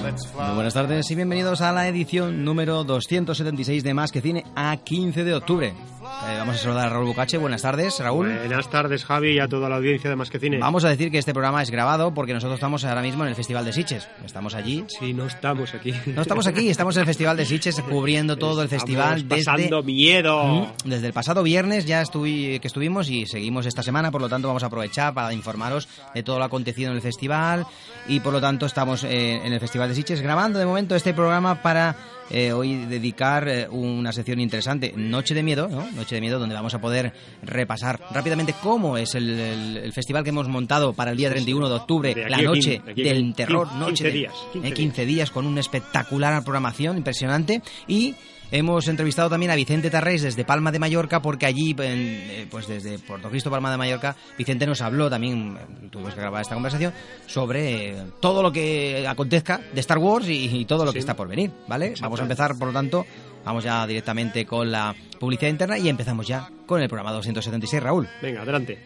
[0.00, 4.76] Muy buenas tardes y bienvenidos a la edición número 276 de Más que Cine a
[4.76, 5.68] 15 de octubre.
[5.68, 7.36] Eh, vamos a saludar a Raúl Bucache.
[7.36, 8.32] Buenas tardes, Raúl.
[8.38, 10.58] Buenas tardes, Javi, y a toda la audiencia de Más que Cine.
[10.58, 13.34] Vamos a decir que este programa es grabado porque nosotros estamos ahora mismo en el
[13.34, 14.08] Festival de Sitges.
[14.24, 14.84] Estamos allí.
[14.86, 15.92] Sí, no estamos aquí.
[16.06, 19.44] No estamos aquí, estamos en el Festival de Sitges cubriendo todo el festival Estamos desde
[19.50, 20.68] pasando miedo.
[20.84, 24.46] Desde el pasado viernes ya estuvi- que estuvimos y seguimos esta semana, por lo tanto
[24.48, 27.66] vamos a aprovechar para informaros de todo lo acontecido en el festival
[28.06, 31.12] y por lo tanto estamos eh, en el Festival de Sitges grabando de momento este
[31.14, 31.96] programa para
[32.30, 35.90] eh, hoy dedicar eh, una sección interesante, Noche de Miedo, ¿no?
[35.92, 40.24] Noche de Miedo, donde vamos a poder repasar rápidamente cómo es el, el- el festival
[40.24, 43.66] que hemos montado para el día 31 de octubre, De la noche de del terror,
[43.68, 48.14] quin- noche 15 de- días, 15 eh, 15 días con una espectacular programación impresionante y
[48.50, 52.66] hemos entrevistado también a Vicente Tarrés desde Palma de Mallorca porque allí, en, eh, pues
[52.66, 56.54] desde Puerto Cristo, Palma de Mallorca, Vicente nos habló también, eh, tuvimos que grabar esta
[56.54, 56.92] conversación,
[57.26, 61.14] sobre eh, todo lo que acontezca de Star Wars y, y todo lo que está
[61.14, 61.94] por venir, ¿vale?
[62.00, 63.06] Vamos a empezar, por lo tanto,
[63.44, 68.08] vamos ya directamente con la publicidad interna y empezamos ya con el programa 276, Raúl.
[68.22, 68.78] Venga, adelante.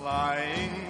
[0.00, 0.89] It's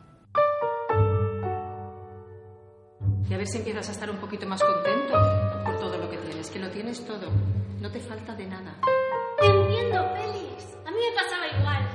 [3.31, 5.13] Y a ver si empiezas a estar un poquito más contento
[5.63, 7.31] por todo lo que tienes, que lo tienes todo.
[7.79, 8.75] No te falta de nada.
[9.41, 10.75] Entiendo, Félix.
[10.85, 11.87] A mí me pasaba igual.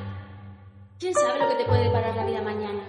[0.99, 2.81] ¿Quién sabe lo que te puede deparar la vida mañana?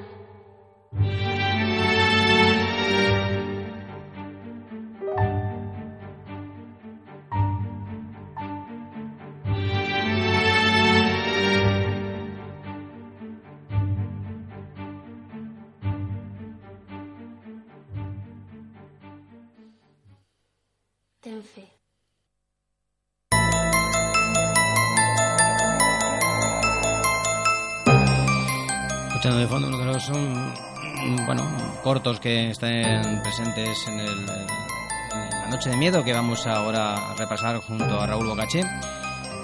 [30.09, 31.44] Los mm, bueno,
[31.84, 37.57] cortos que estén presentes en, el, la Noche de Miedo que vamos ahora a repasar
[37.57, 38.62] junto a Raúl Bocaché.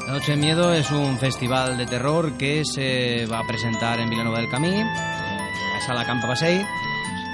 [0.08, 4.10] La Noche de Miedo es un festival de terror que se va a presentar en
[4.10, 6.66] Vilanova del Camí, en la sala Campa Pasei,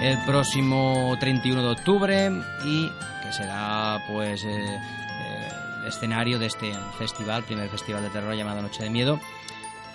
[0.01, 2.31] el próximo 31 de octubre
[2.65, 2.89] y
[3.23, 5.49] que será pues eh, eh,
[5.81, 9.19] el escenario de este festival, primer festival de terror llamado Noche de Miedo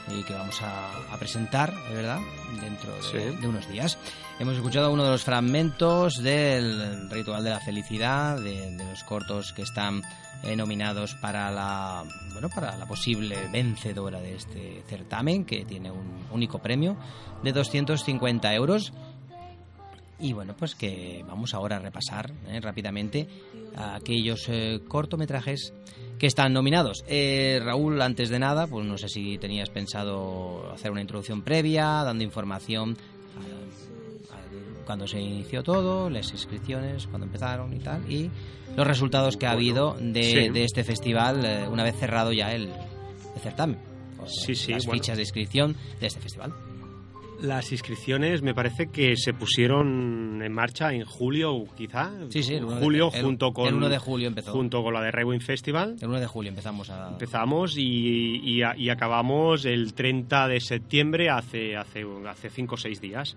[0.09, 2.21] y que vamos a, a presentar, de verdad,
[2.61, 3.37] dentro de, Sí.
[3.41, 3.99] de unos días.
[4.39, 9.53] Hemos escuchado uno de los fragmentos del Ritual de la Felicidad, de, de los cortos
[9.53, 10.03] que están
[10.43, 16.27] eh, nominados para la, bueno, para la posible vencedora de este certamen, que tiene un
[16.33, 16.97] único premio
[17.43, 18.93] de 250 euros.
[20.21, 23.29] Y bueno, pues que vamos ahora a repasar eh, rápidamente
[23.77, 25.73] aquellos eh, cortometrajes
[26.25, 27.05] que están nominados.
[27.07, 31.85] Eh, Raúl, antes de nada, pues no sé si tenías pensado hacer una introducción previa,
[32.03, 32.97] dando información
[34.87, 38.31] cuando se inició todo, las inscripciones, cuando empezaron y tal, y
[38.75, 40.49] los resultados que ha habido de, sí.
[40.49, 42.71] de este festival eh, una vez cerrado ya el,
[43.35, 43.79] el certamen.
[44.17, 45.03] con Sí, sí, Las bueno.
[45.03, 46.55] fichas de inscripción de este festival.
[47.45, 52.11] Las inscripciones me parece que se pusieron en marcha en julio, quizá.
[52.31, 54.53] Sí, sí, de- julio el- junto con el uno de julio empezó.
[54.53, 55.97] junto con la de Rewind Festival.
[56.01, 57.09] El 1 de julio empezamos a...
[57.11, 63.01] Empezamos y, y y acabamos el 30 de septiembre hace hace hace cinco o seis
[63.01, 63.37] días.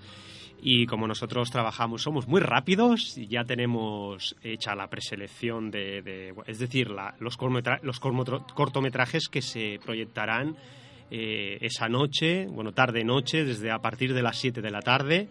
[0.62, 6.34] Y como nosotros trabajamos, somos muy rápidos, y ya tenemos hecha la preselección de, de-
[6.48, 10.56] es decir, la- los, cortometra- los cortometrajes que se proyectarán
[11.12, 15.28] eh, esa noche, bueno, tarde-noche, desde a partir de las 7 de la tarde.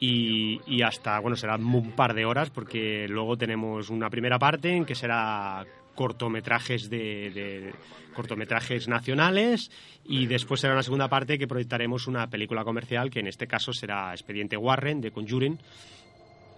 [0.00, 4.84] Y, hasta, bueno, será un par de horas porque luego tenemos una primera parte en
[4.84, 7.74] que será cortometrajes de, de-
[8.12, 9.70] cortometrajes nacionales
[10.04, 13.72] y después será una segunda parte que proyectaremos una película comercial que en este caso
[13.72, 15.58] será Expediente Warren de Conjuring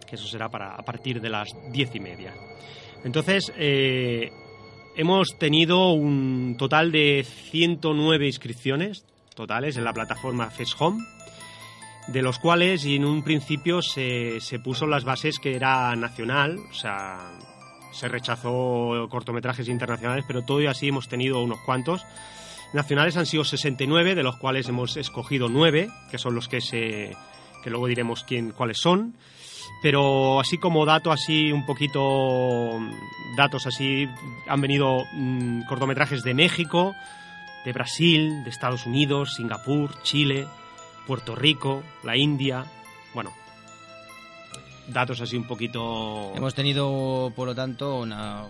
[0.09, 2.35] que eso será para a partir de las diez y media.
[3.05, 4.31] Entonces eh,
[4.97, 9.05] hemos tenido un total de 109 inscripciones
[9.35, 11.05] totales en la plataforma Fest Home
[12.09, 16.75] de los cuales en un principio se, se puso las bases que era nacional, o
[16.75, 17.19] sea,
[17.93, 22.05] se rechazó cortometrajes internacionales, pero todo y así hemos tenido unos cuantos.
[22.73, 27.17] Nacionales han sido 69, de los cuales hemos escogido 9, que son los que se
[27.63, 29.15] que luego diremos quién cuáles son.
[29.83, 32.81] Pero así como dato así un poquito
[33.37, 34.09] datos así
[34.49, 36.95] han venido mm, cortometrajes de México,
[37.65, 40.47] de Brasil, de Estados Unidos, Singapur, Chile,
[41.07, 42.65] Puerto Rico, la India,
[43.15, 43.33] bueno,
[44.89, 46.33] datos así un poquito...
[46.35, 48.45] Hemos tenido, por lo tanto, una,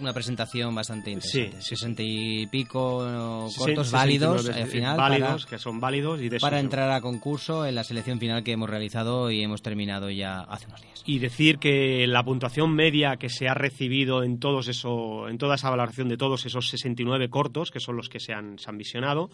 [0.00, 1.60] una presentación bastante interesante.
[1.62, 3.06] Sí, Sesenta y pico
[3.46, 6.40] eh, Sí, cortos 69, válidos eh, al final válidos, para, que son válidos y de
[6.40, 10.40] para entrar a concurso en la selección final que hemos realizado y hemos terminado ya
[10.40, 11.02] hace unos días.
[11.06, 15.54] y decir que la puntuación media que se ha recibido en todos eso, en toda
[15.56, 18.78] esa valoración de todos esos 69 cortos, que son los que se han, se han
[18.78, 19.30] visionado,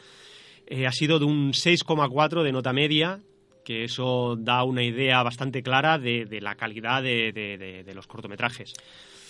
[0.66, 3.20] eh, ha sido de un 6,4 de nota media,
[3.64, 7.32] que eso da una idea bastante clara de, de la calidad de-
[7.84, 8.72] de los cortometrajes.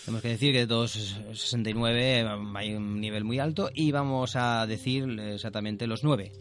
[0.07, 4.37] Tenemos que decir que de todos esos 69 hay un nivel muy alto y vamos
[4.37, 6.33] a decir exactamente los nueve.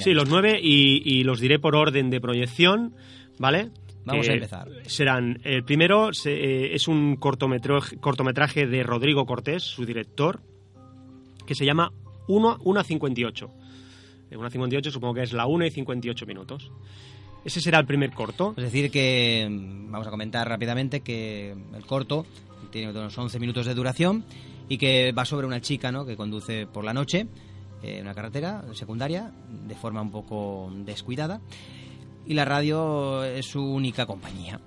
[0.00, 2.94] Sí, los nueve y, y los diré por orden de proyección,
[3.38, 3.70] ¿vale?
[4.04, 4.68] Vamos a empezar.
[4.86, 10.40] Serán, el primero se- eh, es un cortometraje, cortometraje de Rodrigo Cortés, su director,
[11.46, 11.92] que se llama
[12.28, 13.50] 1 a 58.
[14.30, 16.72] Eh, 1 a 58 supongo que es la 1 y 58 minutos.
[17.44, 18.54] Ese será el primer corto.
[18.56, 22.26] Es decir, que mm, vamos a comentar rápidamente que el corto
[22.70, 24.24] tiene unos 11 minutos de duración
[24.68, 26.06] y que va sobre una chica ¿no?
[26.06, 27.26] que conduce por la noche
[27.82, 29.32] eh, en una carretera secundaria
[29.66, 31.40] de forma un poco descuidada
[32.24, 34.60] y la radio es su única compañía.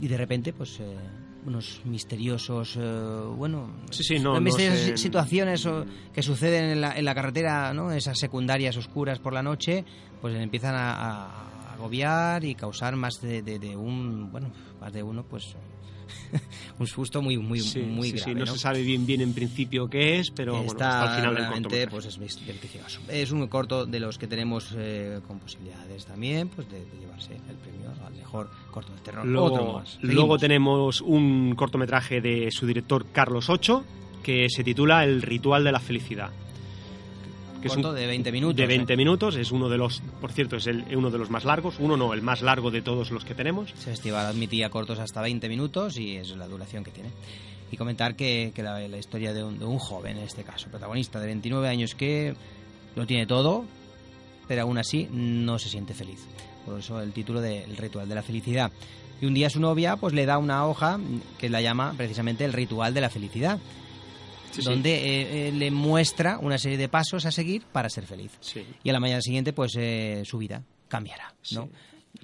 [0.00, 0.80] Y de repente, pues.
[0.80, 2.80] eh, unos misteriosos, eh,
[3.36, 4.96] bueno, Sí, sí, no, misteriosas sé.
[4.96, 7.92] situaciones o- que suceden en la, en la carretera, ¿no?
[7.92, 9.84] Esas secundarias oscuras por la noche,
[10.20, 14.50] pues empiezan a, a agobiar y causar más de, de- de un, bueno,
[14.80, 15.54] más de uno, pues
[16.78, 18.40] un susto muy, muy, Sí, muy sí, sí, grave.
[18.40, 21.34] no, se sabe bien bien en principio qué es, pero bueno, Está hasta el final
[21.34, 21.88] del cortometraje.
[21.88, 23.00] pues es delicioso.
[23.08, 27.34] Es un corto de los que tenemos eh, con posibilidades también, pues de, de llevarse
[27.34, 29.20] el premio al mejor corto de terror.
[29.20, 29.98] Otro Luego, más.
[30.02, 33.84] luego tenemos un cortometraje de su director Carlos Ocho
[34.22, 36.30] que se titula El ritual de la felicidad.
[37.64, 38.96] Que Corto de 20 minutos, De 20 ¿eh?
[38.96, 41.96] minutos, es uno de los, por cierto, es el- uno de los más largos, uno
[41.96, 43.72] no, el más largo de todos los que tenemos.
[43.72, 47.08] Ese festival admitía cortos hasta 20 minutos y es la duración que tiene.
[47.72, 50.68] Y comentar que, que la, la historia de un, de un joven, en este caso,
[50.68, 52.34] protagonista de 29 años, que
[52.96, 53.64] lo tiene todo,
[54.46, 56.20] pero aún así no se siente feliz.
[56.66, 58.70] Por eso el título de El ritual de la felicidad.
[59.22, 61.00] Y un día su novia pues le da una hoja
[61.38, 63.58] que la llama precisamente el ritual de la felicidad.
[64.54, 64.68] Sí, sí.
[64.68, 68.32] donde eh, eh, le muestra una serie de pasos a seguir para ser feliz.
[68.40, 68.64] Sí.
[68.82, 71.68] Y a la mañana siguiente, pues eh, su vida cambiará, ¿no?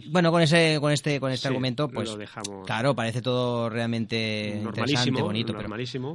[0.06, 2.64] Bueno, con ese, con este, con este argumento, pues lo dejamos.
[2.64, 5.68] claro, parece todo realmente interesante, bonito, pero,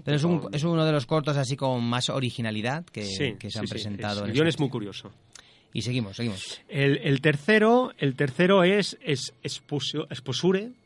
[0.04, 3.66] pero es, un- es uno de los cortos así con más originalidad que, se han
[3.68, 4.20] presentado.
[4.20, 5.12] es- en el guion este es muy curioso.
[5.76, 6.62] Y seguimos, seguimos.
[6.70, 10.06] El, el tercero, el tercero es, es exposure,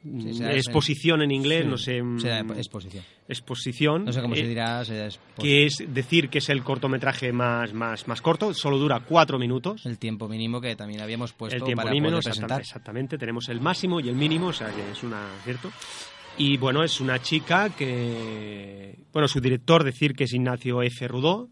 [0.02, 2.02] Sí, será exposición en inglés, Sí, no sé.
[2.02, 3.04] mm, será exposición.
[3.28, 4.06] Exposición.
[4.06, 4.84] No sé cómo eh, se dirá.
[4.84, 9.38] será que es decir que es el cortometraje más, más, más corto, solo dura cuatro
[9.38, 9.86] minutos.
[9.86, 12.62] El tiempo mínimo que también habíamos puesto el tiempo para mínimo, poder exactamente, presentar.
[12.62, 15.72] exactamente, tenemos el máximo y el mínimo, o sea que es una, ¿cierto?
[16.40, 21.08] Y bueno, es una chica que, bueno, su director decir que es Ignacio F.
[21.08, 21.48] Rudó,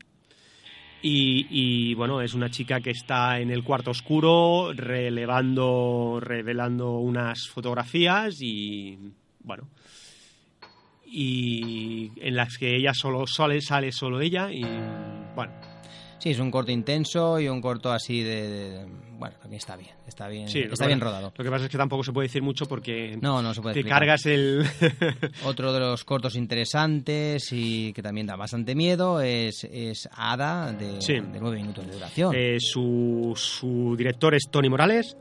[1.02, 7.48] y, y, bueno, es una chica que está en el cuarto oscuro relevando, revelando unas
[7.48, 8.98] fotografías y
[9.44, 9.68] bueno,
[11.06, 14.64] y en las que ella solo sale, sale solo ella y
[15.36, 15.54] bueno,
[16.28, 18.48] Sí, es un corto intenso y un corto así de...
[18.50, 18.86] de-
[19.18, 21.34] bueno, también está bien, está bien, Sí, está bien rodado.
[21.36, 23.74] Lo que pasa es que tampoco se puede decir mucho porque No, no se puede
[23.74, 24.00] te explicar.
[24.02, 24.64] cargas el...
[25.46, 31.02] Otro de los cortos interesantes y que también da bastante miedo es, es Ada, de,
[31.02, 31.14] Sí.
[31.14, 32.36] de nueve minutos de duración.
[32.36, 35.16] Eh, su, su director es Tony Morales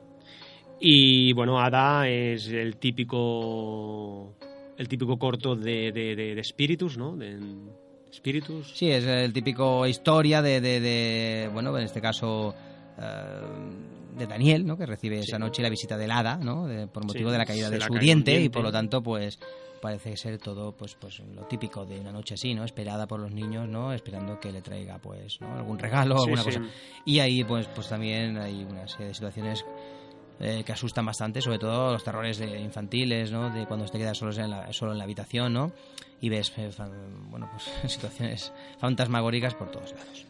[0.81, 4.35] Y bueno, Ada es el típico
[4.77, 7.17] el típico corto de, de, Spiritus, ¿no?
[8.75, 12.55] Sí, es el típico historia de, de, de bueno, en este caso
[12.99, 13.41] eh,
[14.17, 14.77] de Daniel, ¿no?
[14.77, 16.67] Que recibe esa noche la visita del hada, ¿no?
[16.67, 19.03] De- por motivo Sí, de la caída de la su diente, y por lo tanto,
[19.03, 19.39] pues
[19.83, 22.65] parece ser todo pues pues lo típico de una noche así, ¿no?
[22.65, 23.93] Esperada por los niños, ¿no?
[23.93, 25.55] Esperando que le traiga pues ¿no?
[25.55, 26.63] algún regalo, Sí, alguna cosa.
[27.05, 29.65] Y ahí pues pues también hay una serie de situaciones
[30.41, 33.51] eh, que asustan bastante, sobre todo los terrores de infantiles, ¿no?
[33.51, 35.73] De cuando te quedas solos en la, solo en la habitación, ¿no?
[36.21, 36.71] Y ves, eh,
[37.31, 40.27] bueno, pues situaciones fantasmagóricas por todos lados.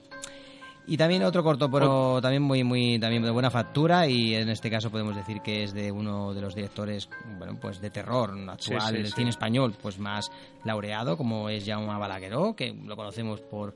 [0.89, 4.71] Y también otro corto, pero también muy, muy, también de buena factura y en este
[4.71, 7.09] caso podemos decir que es de uno de los directores,
[7.39, 9.13] bueno, pues de terror actual Sí, sí, del sí.
[9.17, 10.31] cine español, pues más
[10.63, 13.75] laureado, como es Jaume Balagueró, que lo conocemos por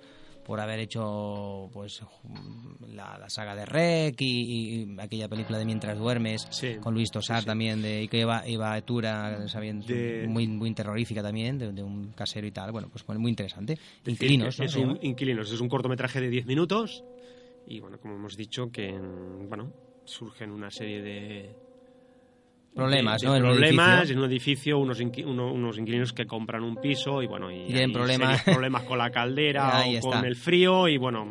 [0.51, 2.03] por haber hecho pues
[2.89, 6.75] la, la saga de Rec y, y aquella película de Mientras duermes Sí.
[6.81, 10.75] con Luis Tosar Sí, también de y que Eva, Eva Etura sabiendo De- muy muy
[10.75, 14.67] terrorífica también de, de un casero y tal bueno pues muy interesante inquilinos que ¿no?
[14.67, 14.99] es un.
[15.03, 17.05] Inquilinos, es un cortometraje de 10 minutos
[17.65, 18.91] y bueno, como hemos dicho que
[19.49, 19.73] bueno,
[20.05, 21.55] surgen una serie de
[22.75, 23.33] Problemas, de- ¿no?
[23.35, 24.13] de En un problemas edificio.
[24.13, 28.43] en un edificio, unos, unos inquilinos que compran un piso y bueno, y, tienen problemas.
[28.43, 30.27] problemas con la caldera o con está.
[30.27, 31.27] el frío y bueno,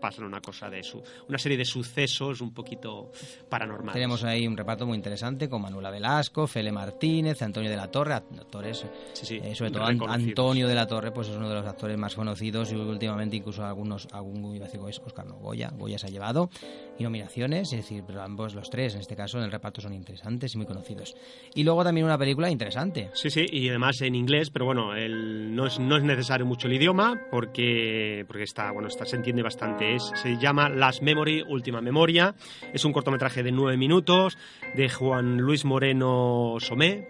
[0.00, 3.10] pasan una cosa de su, una serie de sucesos un poquito
[3.48, 3.94] paranormales.
[3.94, 8.14] Tenemos ahí un reparto muy interesante con Manuela Velasco, Fele Martínez, Antonio de la Torre,
[8.14, 9.84] actores, Sí, sí, eh, sobre todo.
[9.86, 13.64] Antonio de la Torre, pues es uno de los actores más conocidos y últimamente incluso
[13.64, 16.50] algunos, algún iba a decir Oscar no, Goya, Goya se ha llevado
[16.98, 19.92] y nominaciones, es decir, pero ambos los tres en este caso en el reparto son
[19.92, 21.14] interesantes y muy conocidos.
[21.54, 23.10] Y luego también una película interesante.
[23.14, 26.66] Sí, sí, y además en inglés, pero bueno, el- no, es, no es necesario mucho
[26.68, 29.85] el idioma porque, porque está, bueno, está, se entiende bastante.
[29.94, 32.34] Es, se llama Last Memory, Última Memoria.
[32.72, 34.36] Es un cortometraje de nueve minutos
[34.74, 37.08] de Juan Luis Moreno Somé.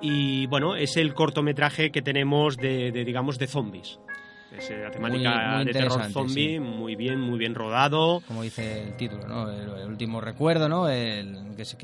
[0.00, 3.98] Y bueno, es el cortometraje que tenemos de, de, digamos, de zombies.
[4.56, 6.60] Es eh, la temática muy de terror zombie, sí.
[6.60, 8.22] muy bien, muy bien rodado.
[8.26, 9.50] como dice el título, ¿no?
[9.50, 10.88] El, el último recuerdo, ¿no?
[10.88, 11.76] El, que se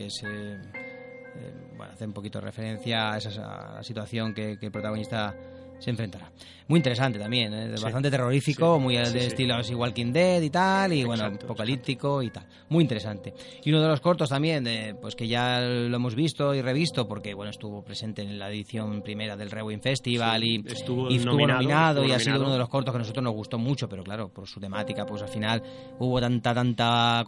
[1.39, 4.73] eh, bueno, hace un poquito de referencia a esa a la situación que, que el
[4.73, 5.35] protagonista
[5.79, 6.31] se enfrentará.
[6.69, 7.77] Muy interesante también, ¿eh?
[7.77, 7.83] Sí.
[7.83, 11.47] bastante terrorífico, Sí, muy sí, de estilo así Walking Dead y tal, y bueno, Exacto,
[11.47, 12.45] apocalíptico y tal.
[12.69, 13.33] Muy interesante.
[13.65, 17.09] Y uno de los cortos también, de, pues que ya lo hemos visto y revisto,
[17.09, 21.47] porque bueno, estuvo presente en la edición primera del Rewind Festival y estuvo y estuvo
[21.47, 24.05] nominado, y ha sido uno de los cortos que a nosotros nos gustó mucho, pero
[24.05, 25.63] claro, por su temática, pues al final
[25.99, 27.23] hubo tanta, tanta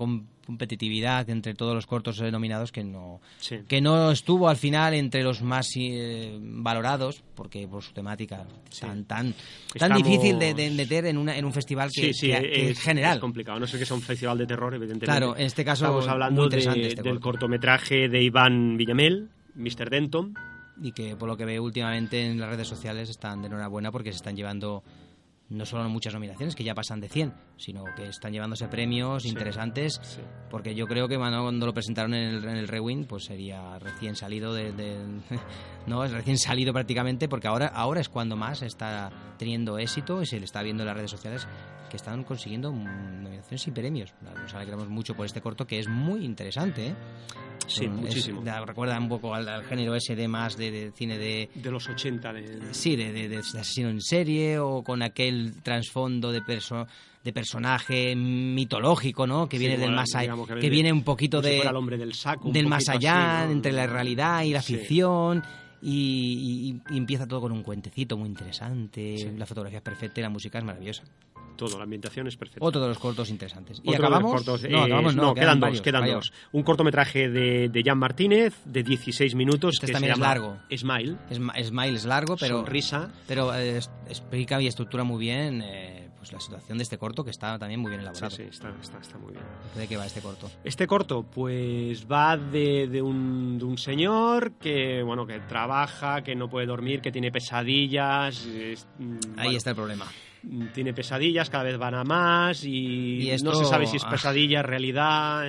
[0.47, 3.59] competitividad entre todos los cortos eh, nominados que no, Sí.
[3.68, 8.47] que no estuvo al final entre los más eh, valorados, porque por su temática
[8.80, 9.35] tan, tan, tan
[9.75, 13.14] Estamos- difícil de, de meter en, una, en un festival que, sí, sí, es, general.
[13.16, 13.61] es complicado.
[13.61, 15.06] No sé que sea un festival de terror, evidentemente.
[15.06, 17.20] Claro, en este caso, Estamos hablando de- este del corto.
[17.20, 19.88] cortometraje de Iván Villamel, Mr.
[19.90, 20.35] Denton.
[20.82, 24.12] y que por lo que veo últimamente en las redes sociales están de enhorabuena porque
[24.12, 24.82] se están llevando
[25.50, 29.29] no solo muchas nominaciones, que ya pasan de 100, sino que están llevándose premios Sí,
[29.29, 30.21] interesantes, sí.
[30.50, 34.17] porque yo creo que cuando lo presentaron en el, en el Rewind, pues sería recién
[34.17, 34.97] salido de, de-
[35.87, 40.26] no, es recién salido prácticamente, porque ahora, ahora es cuando más está teniendo éxito y
[40.26, 41.47] se le está viendo en las redes sociales
[41.88, 44.14] que están consiguiendo mm, nominaciones y premios.
[44.23, 46.95] Nos alegramos mucho por este corto, que es muy interesante, ¿eh?
[47.67, 48.43] Sí, Es- muchísimo.
[48.43, 51.71] da- recuerda un poco al, al género ese de más de, de cine de, De
[51.71, 52.33] los 80.
[52.33, 52.75] De...
[52.75, 56.87] sí, de, de- de asesino en serie o con aquel trasfondo de perso-
[57.23, 59.49] de personaje mitológico, ¿no?
[59.49, 62.15] Que Sí, viene del más allá, que, que viene un poquito de el hombre del
[62.15, 63.53] saco, del más allá así, ¿no?
[63.53, 64.77] entre la realidad y la Sí.
[64.77, 65.43] ficción.
[65.83, 69.31] Y, y- y empieza todo con un cuentecito muy interesante, Sí.
[69.37, 71.05] la fotografía es perfecta y la música es maravillosa.
[71.57, 72.65] Todo, la ambientación es perfecta.
[72.67, 73.79] Otro de los cortos interesantes.
[73.83, 74.33] ¿Y Otro de los acabamos?
[74.33, 76.31] cortos, no, eh, acabamos no, quedan, dos, varios, quedan varios.
[76.31, 76.33] dos.
[76.53, 80.29] Un cortometraje de, de Jan Martínez de 16 minutos Este que también se es llama
[80.35, 80.59] largo.
[80.75, 81.17] Smile.
[81.31, 83.11] Es- Smile es largo, pero Sonrisa.
[83.27, 87.25] pero eh, es- explica y estructura muy bien eh, pues la situación de este corto
[87.25, 88.31] que está también muy bien elaborado.
[88.31, 89.43] sí, está, está, está muy bien.
[89.75, 90.50] ¿De qué va este corto?
[90.62, 96.37] Este corto, pues va de, de un, de un señor que, bueno, que trabaja, que
[96.37, 98.45] no puede dormir, que tiene pesadillas.
[98.45, 100.07] es- mm, Ahí bueno, está el problema.
[100.75, 104.05] Tiene pesadillas, cada vez van a más y, Y esto- no se sabe si es
[104.05, 105.45] pesadilla, realidad.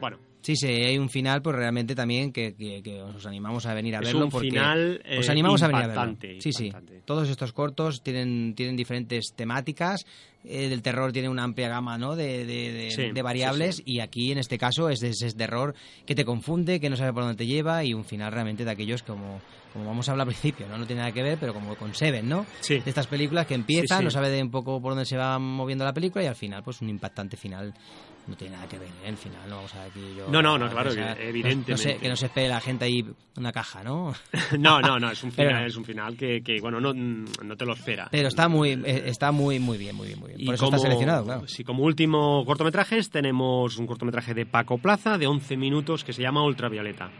[0.00, 3.72] Bueno, Sí, sí, hay un final, pues realmente también que, que- que os animamos a
[3.72, 4.26] venir a Es verlo.
[4.26, 6.02] un porque final, eh, os animamos a venir a verlo.
[6.04, 6.70] impactante, Sí, sí.
[7.06, 10.04] Todos estos cortos tienen, tienen diferentes temáticas.
[10.46, 12.14] eh, del terror tiene una amplia gama ¿no?
[12.16, 15.32] de, de- de- Sí, de variables sí, y aquí en este caso es de ese
[15.32, 15.74] terror
[16.04, 18.70] que te confunde, que no sabe por dónde te lleva y un final realmente de
[18.70, 19.40] aquellos como,
[19.72, 20.76] como vamos a hablar al principio, ¿no?
[20.76, 22.44] No tiene nada que ver, pero como con Seven, ¿no?
[22.60, 22.74] Sí.
[22.80, 25.82] De estas películas que empiezan, no sabe de un poco por dónde se va moviendo
[25.86, 27.72] la película y al final, pues un impactante final.
[28.26, 29.08] No tiene nada que ver, ¿eh?
[29.08, 30.28] El final, no vamos a aquí yo...
[30.30, 31.72] No, no, no, claro, no- evidentemente.
[31.72, 33.04] No, sé, que no se espere la gente ahí
[33.36, 34.14] una caja, ¿no?
[34.58, 37.56] No, no, no, es un Pero- final, es un final que, que, bueno, no, no
[37.56, 38.08] te lo espera.
[38.10, 40.40] Pero está muy, eh, está muy, muy bien, muy bien, muy bien.
[40.40, 41.46] Y Por eso como, está seleccionado, claro.
[41.48, 46.22] Sí, como último cortometrajes tenemos un cortometraje de Paco Plaza de 11 minutos que se
[46.22, 47.10] llama Ultravioleta.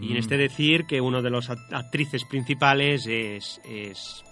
[0.00, 0.18] Y en Mm.
[0.18, 3.60] este decir que uno de los act- actrices principales es...
[3.64, 4.24] es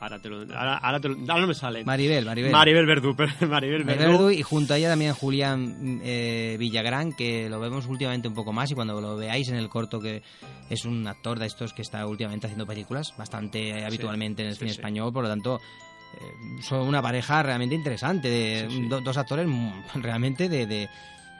[0.00, 1.84] ahora, te lo, ahora, ahora te lo- ahora no me sale.
[1.84, 2.52] Maribel, Maribel.
[2.52, 3.14] Maribel Verdú.
[3.48, 4.00] Maribel Verdú.
[4.12, 8.52] Verdú y junto a ella también Julián eh, Villagrán, que lo vemos últimamente un poco
[8.52, 10.22] más y cuando lo veáis en el corto que
[10.70, 14.60] es un actor de estos que está últimamente haciendo películas bastante habitualmente en el sí,
[14.60, 14.76] cine sí.
[14.78, 15.60] español, por lo tanto
[16.20, 19.46] eh, son una pareja realmente interesante, de do- dos actores
[19.94, 20.88] realmente de, de-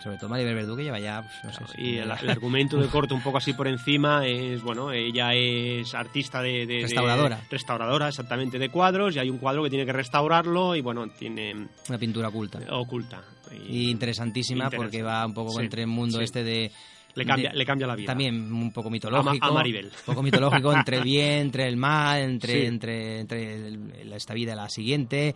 [0.02, 2.76] sobre todo Maribel Verdú que lleva ya, pues, no sé, si- Y el, el argumento
[2.78, 6.66] del corto un poco así por encima es, bueno, ella es artista de...
[6.66, 7.40] de- de- Restauradora.
[7.50, 11.54] restauradora, exactamente, de cuadros y hay un cuadro que tiene que restaurarlo y, bueno, tiene
[11.88, 12.58] una pintura oculta.
[12.70, 13.22] oculta.
[13.68, 16.24] Y interesantísima porque va un poco Sí, entre el mundo sí.
[16.24, 16.70] este de...
[17.14, 18.06] Le cambia, de- le cambia la vida.
[18.06, 19.30] También un poco mitológico.
[19.30, 19.86] A Ma- a Maribel.
[19.86, 22.66] Un poco mitológico entre el bien, entre el mal, entre, Sí.
[22.66, 25.34] entre, entre el- esta vida y la siguiente,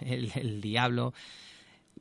[0.00, 1.12] el- el diablo.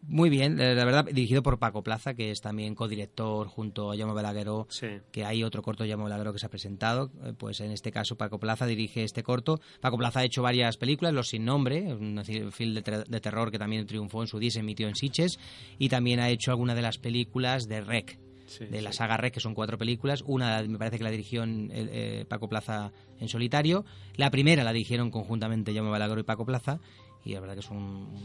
[0.04, 3.96] Muy bien, eh, la verdad, dirigido por Paco Plaza, que es también codirector junto a
[3.98, 4.88] Jaume Balagueró, Sí.
[5.12, 7.12] que hay otro corto Jaume Balagueró que se ha presentado.
[7.24, 9.60] eh, Pues en este caso Paco Plaza dirige este corto.
[9.80, 13.52] Paco Plaza ha hecho varias películas, Los sin nombre, un film de, ter- de terror
[13.52, 15.40] que también triunfó en su día, se emitió en Sitges,
[15.78, 19.36] y también ha hecho algunas de las películas de Rec, Sí, de la saga Rec,
[19.36, 20.24] que son cuatro películas.
[20.26, 23.86] Una me parece que la dirigió en, eh, Paco Plaza en solitario.
[24.18, 26.80] La primera la dirigieron conjuntamente Jaume Balagueró y Paco Plaza.
[27.24, 27.78] Y la verdad que es un,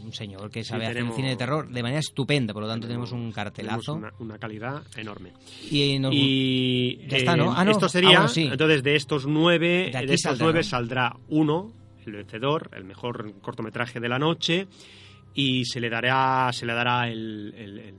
[0.05, 2.51] un señor que Sí, sabe hacer tenemos- cine de terror de manera estupenda.
[2.53, 3.93] Por lo tanto, tenemos, un cartelazo.
[3.93, 5.33] Tenemos una, una calidad enorme.
[5.69, 7.51] Y, nos- Y Ya está, ¿no?
[7.51, 7.71] eh, Ah, no.
[7.71, 8.49] esto sería, Ah, bueno, sí.
[8.51, 10.63] entonces de estos nueve, De estos saldrá, nueve ¿no?
[10.63, 11.73] saldrá uno,
[12.05, 14.67] el vencedor, el mejor cortometraje de la noche,
[15.35, 17.95] y se le dará, se le dará el, el- el-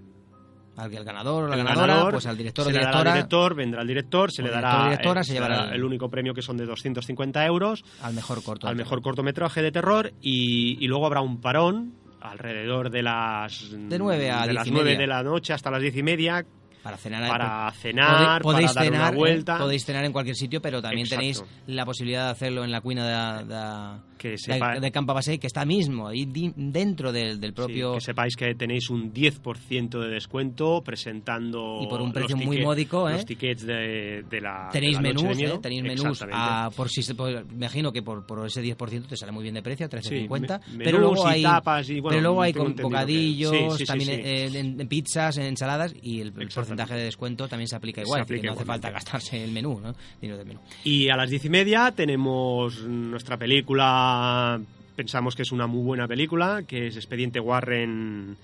[0.78, 3.54] al, ganador o la el ganadora, ganador, pues al director se o directora, al director,
[3.54, 6.42] vendrá el director, se le dará, directora, eh, se llevará el- el único premio que
[6.42, 8.66] son de 250 euros al mejor corto.
[8.68, 13.98] al mejor cortometraje de terror y, y luego habrá un parón alrededor de las De
[13.98, 15.00] nueve a de las y nueve media.
[15.00, 16.44] de la noche hasta las diez y media
[16.83, 19.17] para cenar para Pode- cenar, podéis para dar cenar, una ¿eh?
[19.19, 19.59] vuelta.
[19.59, 21.21] podéis cenar en cualquier sitio pero también Exacto.
[21.21, 25.12] tenéis la posibilidad de hacerlo en la cuina de, de, Que de- sepa- de Campa
[25.12, 29.12] Basé, que está mismo ahí dentro del, del Sí, propio que sepáis que tenéis un
[29.12, 33.12] 10% de descuento presentando Y por un precio muy tickets- módico, ¿eh?
[33.14, 35.55] los tickets de, de la tenéis de la Noche menús, de Miedo.
[35.57, 35.61] ¿eh?
[35.62, 39.43] tenéis menús a- por si por- imagino que por, por ese 10% te sale muy
[39.43, 42.75] bien de precio, 13.50, Sí, pero luego hay tapas y, bueno, pero luego hay con
[42.77, 44.23] bocadillos, sí, sí, sí, también sí.
[44.59, 46.49] En, en pizzas, en ensaladas y el, el.
[46.68, 49.81] Porcentaje de descuento también se aplica igual, aplica que no hace falta gastarse el menú,
[49.81, 49.94] ¿no?
[50.20, 50.61] Dinero del menú.
[50.85, 54.61] Y a las diez y media tenemos nuestra película,
[54.94, 58.37] pensamos que es una muy buena película, que es Expediente Warren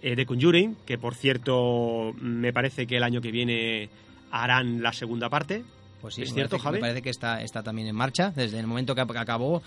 [0.00, 3.88] eh, de Conjuring, que por cierto me parece que el año que viene
[4.30, 5.64] harán la segunda parte.
[6.00, 6.76] Pues sí, ¿Es cierto, Javi?
[6.76, 8.32] Me parece que está, está también en marcha.
[8.34, 9.62] Desde el momento que acabó,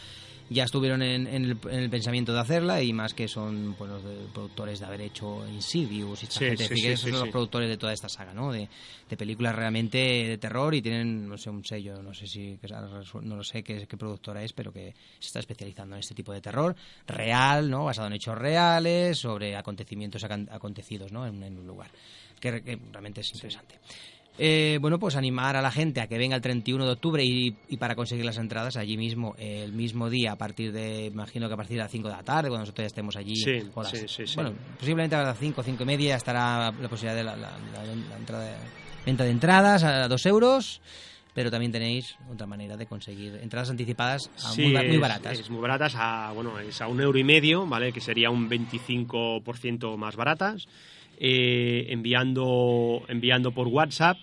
[0.49, 3.89] ya estuvieron en, en el, en el pensamiento de hacerla y más que son pues,
[3.89, 6.67] los de- productores de haber hecho Insidious y esta Sí, gente.
[6.67, 8.51] sí, que son los productores de toda esta saga, ¿no?
[8.51, 8.69] De,
[9.09, 12.59] de películas realmente de terror y tienen, no sé, un sello, no sé si,
[13.23, 16.31] no lo sé qué, qué productora es, pero que se está especializando en este tipo
[16.31, 16.75] de terror
[17.07, 17.85] real, ¿no?
[17.85, 21.25] Basado en hechos reales, sobre acontecimientos acontecidos, ¿no?
[21.25, 21.89] En, en un lugar.
[22.39, 23.79] Que, que realmente es interesante.
[24.37, 27.55] Eh, bueno, pues animar a la gente a que venga el 31 de octubre y,
[27.69, 31.53] y para conseguir las entradas allí mismo, el mismo día, a partir de, imagino que
[31.53, 33.35] a partir de las 5 de la tarde, cuando nosotros ya estemos allí.
[33.37, 34.35] Sí, las- sí, sí, sí.
[34.35, 37.85] Bueno, posiblemente a las 5, 5 y media estará la posibilidad de la, la- la-
[37.85, 38.57] la entrada,
[39.05, 40.81] venta de entradas a 2 euros,
[41.33, 45.39] pero también tenéis otra manera de conseguir entradas anticipadas a Sí, muy, muy es- baratas.
[45.39, 47.93] Es muy baratas, a, bueno, es a un euro y medio, ¿vale?
[47.93, 50.67] Que sería un 25% más baratas.
[51.17, 54.17] Eh, enviando, enviando por WhatsApp.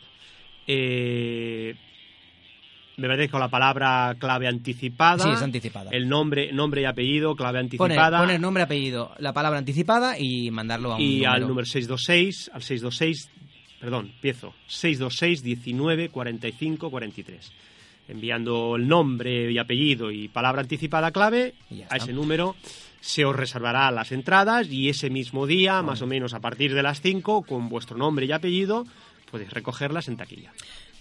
[0.67, 1.75] eh,
[2.99, 5.25] me parece con la palabra clave anticipada.
[5.25, 5.91] Sí, es anticipada.
[5.91, 8.21] El nombre, nombre y apellido, clave Poner, anticipada.
[8.21, 11.49] poner nombre, apellido, la palabra anticipada y mandarlo a un y al número.
[11.49, 13.31] número 626, al 626,
[13.81, 17.53] perdón, empiezo, 626 19 45 43.
[18.09, 21.55] Enviando el nombre y apellido y palabra anticipada clave
[21.89, 22.57] a ese número
[23.01, 26.83] se os reservará las entradas y ese mismo día, más o menos a partir de
[26.83, 28.87] las 5, con vuestro nombre y apellido,
[29.31, 30.53] podéis recogerlas en taquilla.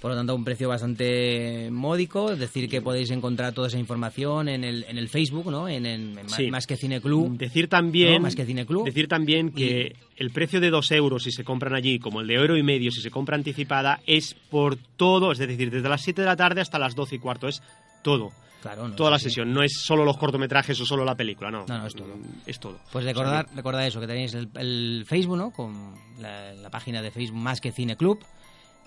[0.02, 2.32] Por lo tanto, un precio bastante módico.
[2.32, 5.68] Es decir, que podéis encontrar toda esa información en el, en el Facebook, ¿no?
[5.70, 6.50] En, en- en Sí.
[6.50, 7.38] Más que Cine Club.
[7.38, 8.20] Decir también, ¿no?
[8.22, 8.84] Más que Cine Club.
[8.86, 12.34] decir también que el precio de dos euros si se compran allí, como el de
[12.34, 16.22] euro y medio si se compra anticipada, es por todo, es decir, desde las 7
[16.22, 17.62] de la tarde hasta las 12 y cuarto, es
[18.04, 18.32] todo.
[18.64, 19.26] Claro, no, Toda la sí.
[19.26, 21.66] sesión, no es solo los cortometrajes o solo la película, no.
[21.68, 22.14] No, no, es todo.
[22.46, 22.80] Es todo.
[22.92, 25.52] Pues recordar, recordad eso, que tenéis el, el Facebook, ¿no?
[25.52, 28.20] Con la, la página de Facebook Más que Cine Club.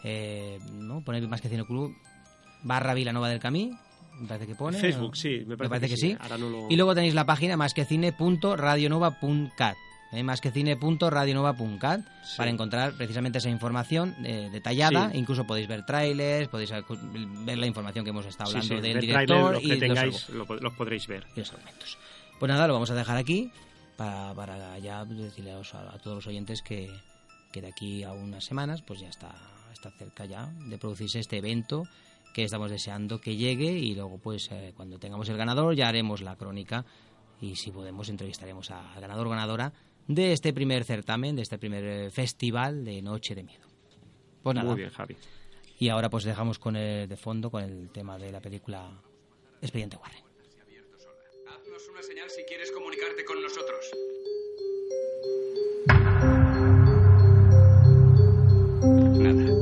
[0.04, 1.00] Eh, ¿no?
[1.02, 1.96] Ponéis Más que Cine Club
[2.62, 3.72] barra Vilanova del Camí.
[4.20, 4.78] Me parece que pone.
[4.78, 5.14] Facebook, ¿no?
[5.16, 6.16] sí, me parece, que, sí.
[6.20, 6.66] Ahora no lo...
[6.70, 9.76] Y luego tenéis la página más que cine.radionova.cat.
[10.12, 10.22] ¿eh?
[10.22, 12.34] Más que cine.radionova.cat Sí.
[12.36, 15.10] para encontrar precisamente esa información eh, detallada.
[15.10, 15.18] Sí.
[15.18, 16.70] Incluso podéis ver trailers, podéis
[17.44, 19.66] ver la información que hemos estado Sí, hablando sí, del de director tráiler, los y
[19.66, 21.26] que los tengáis argu- lo po- los podréis ver.
[21.34, 21.98] y los argumentos.
[22.38, 23.50] Pues nada, lo vamos a dejar aquí
[23.96, 26.88] para, para ya decirle a, los- a todos los oyentes que,
[27.52, 29.32] que de aquí a unas semanas pues ya está,
[29.74, 31.84] está cerca ya de producirse este evento
[32.32, 36.20] que estamos deseando que llegue y luego pues eh, cuando tengamos el ganador ya haremos
[36.22, 36.84] la crónica
[37.40, 39.72] y si podemos entrevistaremos a- al ganador o ganadora
[40.08, 43.66] de este primer certamen, de este primer eh, festival de Noche de Miedo.
[44.42, 44.68] Pues nada.
[44.70, 45.16] Muy bien, Javi.
[45.78, 49.00] Y ahora pues dejamos con el de fondo con el tema de la película
[49.60, 50.22] Expediente Warren.
[51.48, 53.90] Haznos una señal si quieres comunicarte con nosotros.
[59.24, 59.53] Nada.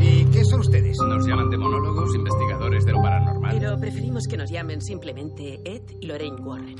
[0.00, 0.98] ¿Y qué son ustedes?
[0.98, 3.56] Nos llaman demonólogos, investigadores de lo paranormal.
[3.58, 6.76] Pero preferimos que nos llamen simplemente Ed y Lorraine Warren.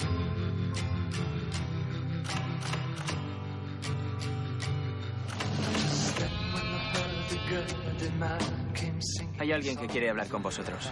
[9.39, 10.91] Hay alguien que quiere hablar con vosotros.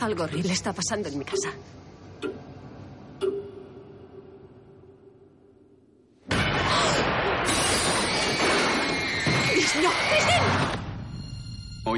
[0.00, 1.50] Algo horrible está pasando en mi casa.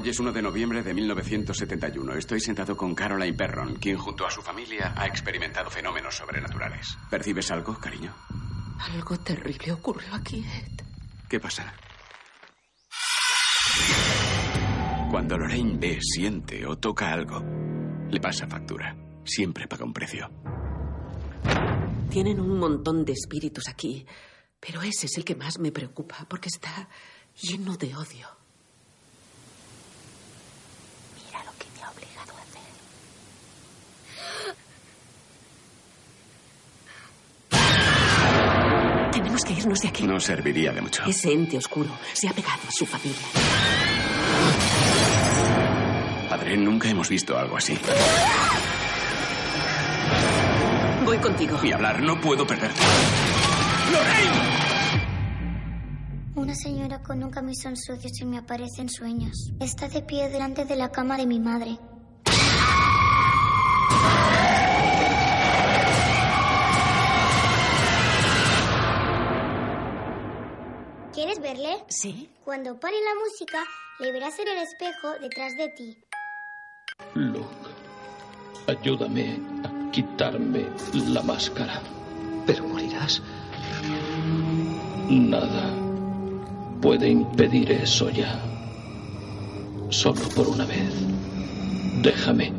[0.06, 2.14] Hoy es 1 de noviembre de 1971.
[2.14, 6.96] Estoy sentado con Caroline Perron, quien junto a su familia ha experimentado fenómenos sobrenaturales.
[7.10, 8.14] ¿Percibes algo, cariño?
[8.78, 10.84] Algo terrible ocurrió aquí, Ed.
[11.28, 11.74] ¿Qué pasa?
[15.10, 17.42] Cuando Lorraine ve, siente o toca algo,
[18.08, 18.96] le pasa factura.
[19.24, 20.30] Siempre paga un precio.
[22.10, 24.06] Tienen un montón de espíritus aquí,
[24.60, 26.88] pero ese es el que más me preocupa porque está
[27.42, 28.28] lleno de odio.
[31.26, 32.62] Mira lo que me ha obligado a hacer.
[39.36, 40.02] Tenemos que irnos de aquí.
[40.04, 41.04] No serviría de mucho.
[41.04, 43.18] Ese ente oscuro se ha pegado a su familia.
[46.30, 47.76] Padre, nunca hemos visto algo así.
[51.04, 51.58] Voy contigo.
[51.62, 52.80] Ni hablar, no puedo perderte.
[56.34, 59.52] Una señora con un camisón sucio se me aparece en sueños.
[59.60, 61.78] Está de pie delante de la cama de mi madre.
[71.16, 71.78] ¿Quieres verle?
[71.88, 72.28] Sí.
[72.44, 73.64] Cuando pare la música,
[74.00, 75.96] le verás en el espejo detrás de ti.
[77.14, 77.46] Luke,
[78.66, 81.80] ayúdame a quitarme la máscara.
[82.46, 83.22] Pero morirás.
[85.08, 85.72] Nada
[86.82, 88.38] puede impedir eso ya.
[89.88, 90.92] Solo por una vez.
[92.02, 92.52] Déjame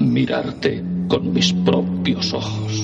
[0.00, 2.81] mirarte con mis propios ojos.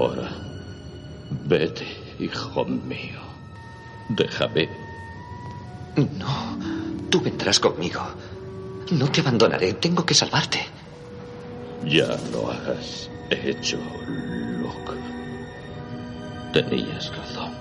[0.00, 0.30] Ahora,
[1.46, 1.86] vete,
[2.18, 3.20] hijo mío.
[4.08, 4.66] Déjame.
[5.94, 6.58] No,
[7.10, 8.00] tú vendrás conmigo.
[8.92, 10.60] No te abandonaré, tengo que salvarte.
[11.84, 13.76] Ya lo has hecho,
[14.62, 14.98] Luke.
[16.54, 17.52] Tenías razón.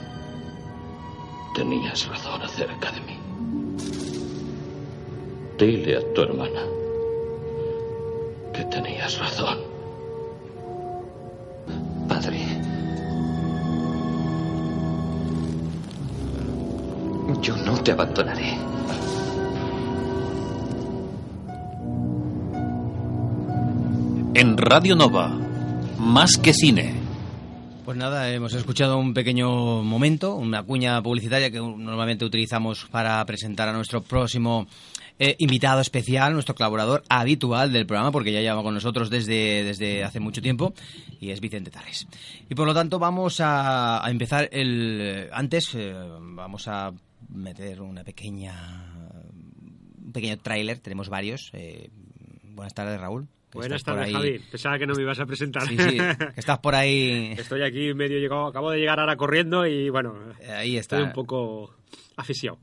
[1.54, 3.20] Tenías razón acerca de mí.
[5.58, 6.62] Dile a tu hermana
[8.54, 9.69] que tenías razón.
[12.20, 12.40] Padre.
[17.42, 18.58] Yo no te abandonaré.
[24.34, 25.30] En Radio Nova,
[25.98, 26.94] más que cine.
[27.86, 33.70] Pues nada, hemos escuchado un pequeño momento, una cuña publicitaria que normalmente utilizamos para presentar
[33.70, 34.68] a nuestro próximo
[35.20, 40.04] eh, invitado especial, nuestro colaborador habitual del programa, porque ya lleva con nosotros desde, desde
[40.04, 40.74] hace mucho tiempo,
[41.20, 42.08] y es Vicente Tarres.
[42.50, 45.30] Y por lo tanto vamos a, a empezar el...
[45.32, 46.92] Antes eh, vamos a
[47.30, 48.90] meter una pequeña
[50.10, 51.52] un pequeño tráiler, tenemos varios.
[51.54, 51.90] Eh,
[52.44, 53.28] buenas tardes, Raúl.
[53.54, 54.40] Buenas tardes, Javi.
[54.52, 55.68] Pensaba que no me ibas a presentar.
[55.68, 57.34] Sí, sí, que estás por ahí.
[57.38, 60.16] Estoy aquí medio llegado, acabo de llegar ahora corriendo y bueno,
[60.50, 60.98] ahí está.
[60.98, 61.76] estoy un poco
[62.16, 62.60] asfixiado.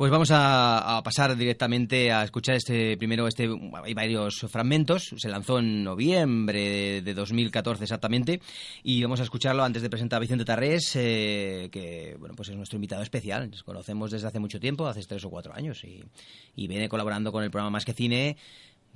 [0.00, 3.50] Pues vamos a, pasar directamente a escuchar este primero, este
[3.84, 8.40] hay varios fragmentos, se lanzó en noviembre de, 2014 exactamente,
[8.82, 12.56] y vamos a escucharlo antes de presentar a Vicente Tarrés, eh, que bueno pues es
[12.56, 16.02] nuestro invitado especial, nos conocemos desde hace mucho tiempo, hace tres o cuatro años, y,
[16.56, 18.38] y viene colaborando con el programa Más que Cine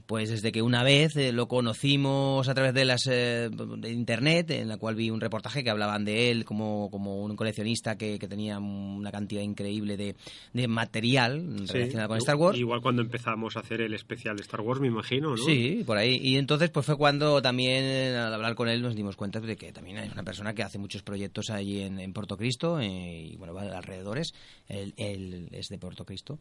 [0.06, 4.50] pues desde que una vez eh, lo conocimos a través de las eh, de internet,
[4.50, 8.18] en la cual vi un reportaje que hablaban de él como, como un coleccionista que,
[8.18, 10.14] que tenía una cantidad increíble de,
[10.52, 12.58] de material relacionado con Star Wars.
[12.58, 15.36] Igual cuando empezamos a hacer el especial de Star Wars, me imagino, ¿no?
[15.38, 16.18] Sí, por ahí.
[16.22, 19.72] Y entonces pues fue cuando también al hablar con él nos dimos cuenta de que
[19.72, 23.36] también es una persona que hace muchos proyectos ahí en, en Puerto Cristo eh, y
[23.36, 24.34] bueno, alrededores.
[24.68, 26.38] Él, él es de Puerto Cristo.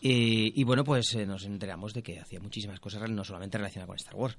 [0.00, 3.96] Y, bueno, pues eh, nos enteramos de que hacía muchísimas cosas, no solamente relacionadas con
[3.96, 4.36] Star Wars.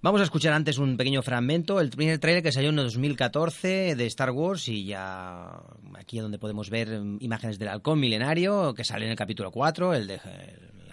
[0.00, 4.06] Vamos a escuchar antes un pequeño fragmento, el primer trailer que salió en 2014 de
[4.06, 5.60] Star Wars y ya
[5.94, 9.50] aquí es donde podemos ver mm, imágenes del halcón milenario que sale en el capítulo
[9.50, 10.20] 4, el de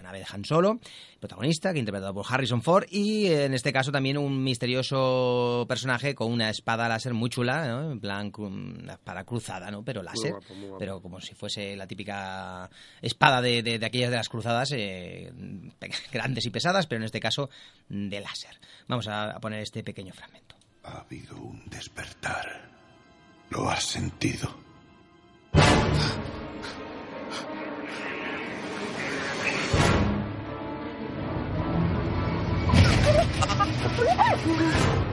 [0.10, 0.80] nave de Han Solo,
[1.20, 6.32] protagonista, que interpretado por Harrison Ford, y en este caso también un misterioso personaje con
[6.32, 7.92] una espada láser muy chula, ¿no?
[7.92, 9.84] en plan una espada cruzada, ¿no?
[9.84, 10.34] pero láser,
[10.80, 12.70] pero como si fuese la típica
[13.02, 15.32] espada de, de, aquellas de las cruzadas, eh,
[16.12, 17.50] grandes y pesadas, pero en este caso
[17.88, 18.60] de láser.
[18.88, 20.56] Vamos a poner este pequeño fragmento.
[20.84, 22.70] Ha habido un despertar.
[23.50, 24.50] ¿Lo has sentido?
[33.40, 35.09] 哈哈哈哈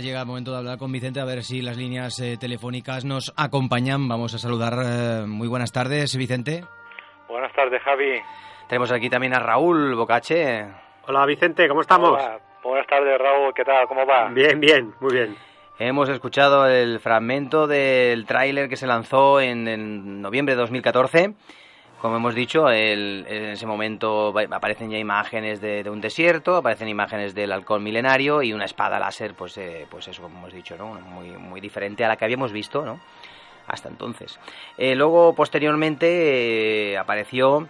[0.00, 3.04] ahora llega el momento de hablar con Vicente a ver si las líneas eh, telefónicas
[3.04, 4.08] nos acompañan.
[4.08, 4.72] Vamos a saludar.
[4.82, 6.64] eh, muy buenas tardes, Vicente.
[7.28, 8.18] Buenas tardes, Javi.
[8.66, 10.66] Tenemos aquí también a Raúl Bocache.
[11.06, 12.10] Hola, Vicente, ¿cómo estamos?
[12.12, 12.38] Hola.
[12.62, 13.52] Buenas tardes, Raúl.
[13.54, 13.86] ¿Qué tal?
[13.88, 14.28] ¿Cómo va?
[14.30, 15.36] Bien, bien, muy bien.
[15.78, 21.34] Hemos escuchado el fragmento del tráiler que se lanzó en, en noviembre de 2014.
[22.00, 26.88] Como hemos dicho, el- en ese momento aparecen ya imágenes de, de un desierto, aparecen
[26.88, 30.76] imágenes del halcón milenario y una espada láser, pues, eh, pues eso, como hemos dicho,
[30.78, 30.94] ¿no?
[30.94, 33.00] Muy, muy diferente a la que habíamos visto, ¿no?
[33.66, 34.40] Hasta entonces.
[34.78, 37.68] Eh, luego, posteriormente, eh, apareció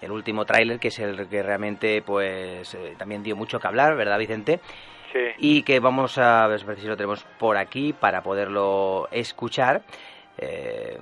[0.00, 4.18] el último tráiler, que es el que realmente, pues, también dio mucho que hablar, ¿verdad,
[4.18, 4.60] Vicente?
[5.12, 5.18] Sí.
[5.38, 9.82] y que vamos a ver si lo tenemos por aquí para poderlo escuchar
[10.38, 10.98] eh,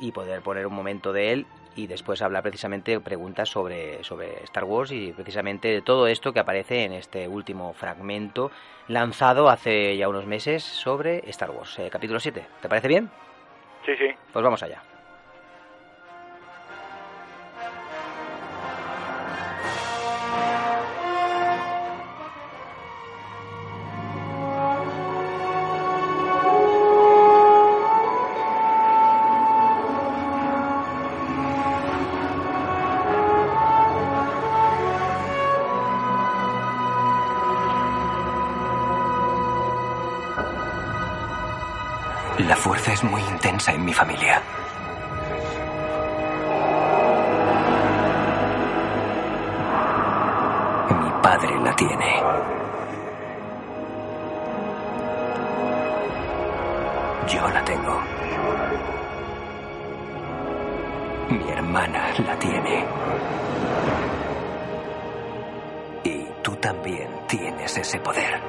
[0.00, 4.64] y poder poner un momento de él y después hablar precisamente preguntas sobre, sobre Star
[4.64, 8.50] Wars y precisamente de todo esto que aparece en este último fragmento
[8.88, 12.44] lanzado hace ya unos meses sobre Star Wars, eh, capítulo 7.
[12.60, 13.10] ¿Te parece bien?
[13.86, 14.08] Sí, sí.
[14.32, 14.82] Pues vamos allá.
[43.68, 44.42] En mi familia.
[51.00, 52.22] Mi padre la tiene.
[57.28, 58.00] Yo la tengo.
[61.28, 62.84] Mi hermana la tiene.
[66.04, 68.39] Y tú también tienes ese poder.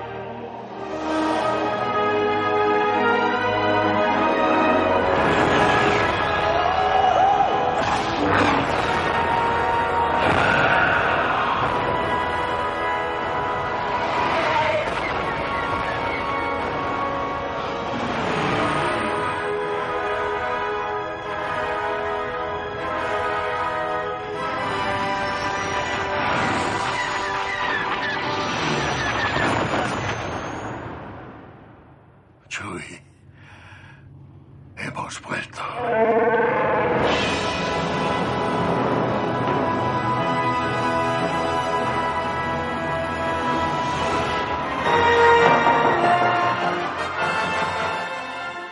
[32.52, 33.02] Chewie.
[34.76, 35.62] Hemos vuelto.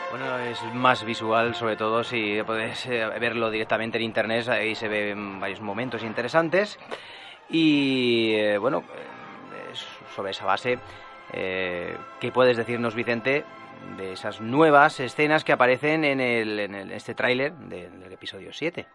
[0.09, 4.89] Bueno, es más visual, sobre todo si puedes eh, verlo directamente en internet, ahí se
[4.89, 6.77] ven varios momentos interesantes.
[7.49, 9.73] Y eh, bueno, eh,
[10.13, 10.79] sobre esa base,
[11.31, 13.45] ¿qué puedes decirnos, Vicente,
[13.97, 18.85] de esas nuevas escenas que aparecen en, el, en el- este tráiler del, episodio 7?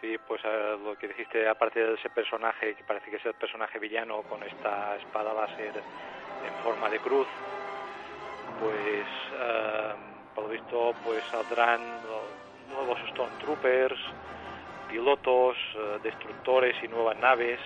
[0.00, 3.34] Sí, pues eh, lo que dijiste, aparte de ese personaje, que parece que es el
[3.34, 7.28] personaje villano con esta espada láser en forma de cruz,
[8.60, 9.06] pues
[9.40, 9.92] eh,
[10.34, 11.80] por lo visto pues saldrán
[12.74, 14.00] nuevos Stormtroopers,
[14.90, 17.60] pilotos, eh, destructores y nuevas naves.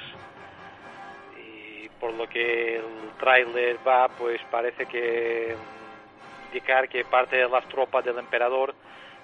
[1.43, 2.85] Y por lo que el
[3.19, 5.57] tráiler va, pues parece que
[6.47, 8.75] indicar que parte de las tropas del emperador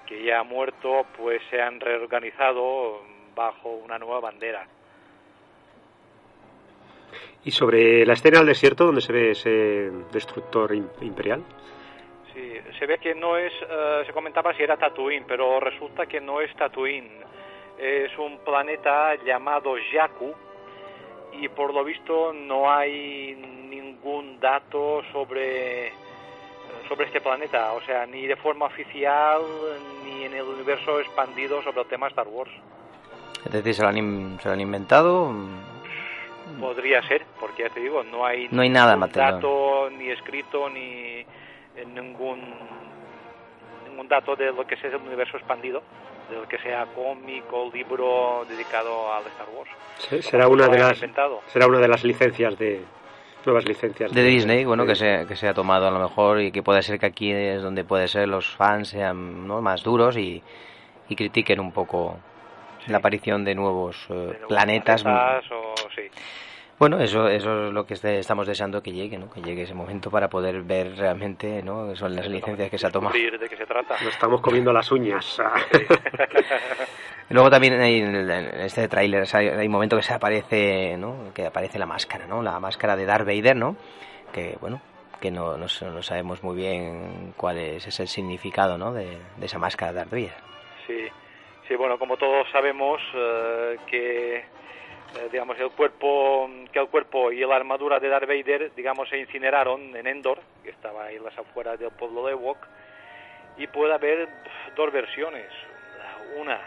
[0.05, 3.01] que ya ha muerto, pues se han reorganizado
[3.35, 4.67] bajo una nueva bandera.
[7.45, 11.43] Y sobre la escena del desierto donde se ve ese destructor im- imperial.
[12.33, 16.19] Sí, se ve que no es, eh, se comentaba si era Tatooine, pero resulta que
[16.21, 17.21] no es Tatooine.
[17.77, 20.33] Es un planeta llamado Jakku
[21.33, 23.35] y por lo visto no hay
[23.69, 25.91] ningún dato sobre
[26.87, 29.41] sobre este planeta, o sea, ni de forma oficial
[30.05, 32.51] ni en el universo expandido sobre el tema Star Wars.
[33.45, 35.33] Es decir, ¿se lo han, se lo han inventado?
[36.59, 39.35] Podría ser, porque ya te digo, no hay, No hay nada ningún material.
[39.35, 41.25] dato ni escrito ni
[41.75, 42.41] en ningún
[43.89, 45.81] ningún dato de lo que sea el universo expandido,
[46.29, 49.69] de lo que sea cómic o libro dedicado al Star Wars.
[49.99, 51.41] Se- Será una de las inventado.
[51.47, 52.81] será una de las licencias de
[53.45, 56.41] nuevas licencias de Disney, bueno, de- que se, que se ha tomado a lo mejor
[56.41, 59.61] y que puede ser que aquí es donde puede ser los fans sean ¿no?
[59.61, 60.41] más duros y,
[61.09, 62.19] y critiquen un poco
[62.87, 65.03] la aparición de nuevos eh, planetas.
[65.03, 66.03] Planetas o sí.
[66.79, 69.29] Bueno, eso, eso es lo que este- estamos deseando que llegue, ¿no?
[69.31, 71.87] Que llegue ese momento para poder ver realmente, ¿no?
[71.89, 73.13] Que son las licencias que se ha tomado.
[73.13, 73.93] Descubrir de qué se trata.
[74.03, 75.39] Nos estamos comiendo las uñas.
[77.29, 78.31] Luego también hay en el-
[78.61, 81.31] este tráiler hay, hay un momento que se aparece, ¿no?
[81.33, 82.41] Que aparece la máscara, ¿no?
[82.41, 83.75] La máscara de Darth Vader, ¿no?
[84.33, 84.81] Que, bueno,
[85.21, 88.91] que no, no, sabemos muy bien cuál es, ese significado, ¿no?
[88.93, 90.33] De, de esa máscara de Darth Vader.
[90.85, 91.07] Sí,
[91.67, 94.43] sí, bueno, como todos sabemos eh, que
[95.15, 99.19] eh, digamos el cuerpo que el cuerpo y la armadura de Darth Vader, digamos, se
[99.19, 102.57] incineraron en Endor, que estaba ahí en las afueras del pueblo de Ewok,
[103.57, 104.27] y puede haber
[104.75, 105.45] dos versiones.
[106.35, 106.59] Una,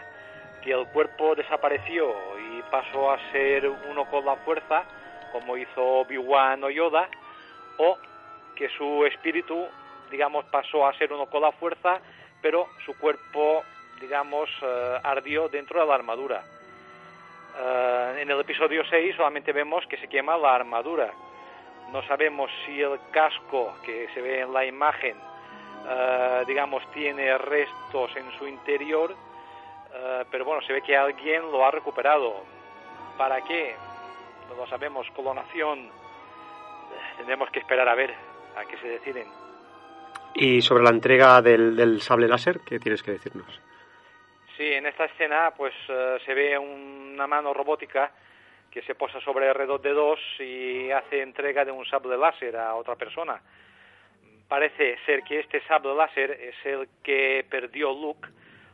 [0.63, 4.83] que el cuerpo desapareció y pasó a ser uno con la fuerza,
[5.31, 7.09] como hizo Obi-Wan o Yoda,
[7.77, 7.97] o
[8.55, 9.67] que su espíritu,
[10.09, 11.99] digamos, pasó a ser uno con la fuerza,
[12.41, 13.63] pero su cuerpo,
[13.99, 16.43] digamos, eh, ardió dentro de la armadura.
[17.59, 21.11] Eh, en el episodio 6 solamente vemos que se quema la armadura.
[21.91, 25.17] No sabemos si el casco que se ve en la imagen,
[25.87, 29.15] eh, digamos, tiene restos en su interior,
[29.93, 32.43] eh, pero bueno, se ve que alguien lo ha recuperado.
[33.17, 33.75] ¿Para qué?
[34.49, 35.07] No lo sabemos.
[35.15, 35.89] Clonación.
[37.17, 38.13] Tendremos que esperar a ver
[38.55, 39.27] a qué se deciden.
[40.35, 43.66] Y sobre la entrega del sable láser, ¿qué tienes que decirnos?
[44.57, 48.11] Sí, en esta escena pues eh, se ve una mano robótica
[48.71, 53.39] que se posa sobre R2D2 y hace entrega de un sable láser a otra persona.
[54.47, 58.27] Parece ser que este sable láser es el que perdió Luke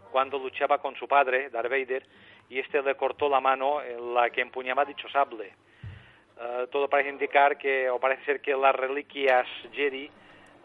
[0.09, 2.05] cuando luchaba con su padre, Darth Vader,
[2.47, 5.51] y este le cortó la mano en la que empuñaba dicho sable.
[6.39, 10.09] Eh, todo parece indicar que, o parece ser que las reliquias Jedi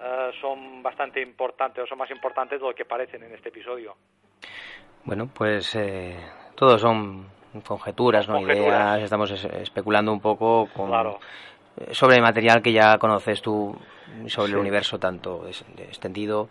[0.01, 3.97] eh, son bastante importantes, o son más importantes de lo que parecen en este episodio.
[5.09, 6.15] Bueno, pues eh,
[6.55, 7.25] todo son
[7.67, 8.35] conjeturas, ¿no?
[8.35, 8.69] Conjeturas.
[8.99, 11.19] Ideas, estamos es- especulando un poco con, Claro.
[11.79, 13.75] eh, sobre el material que ya conoces tú,
[14.27, 14.53] sobre Sí.
[14.53, 15.47] el universo tanto
[15.79, 16.51] extendido,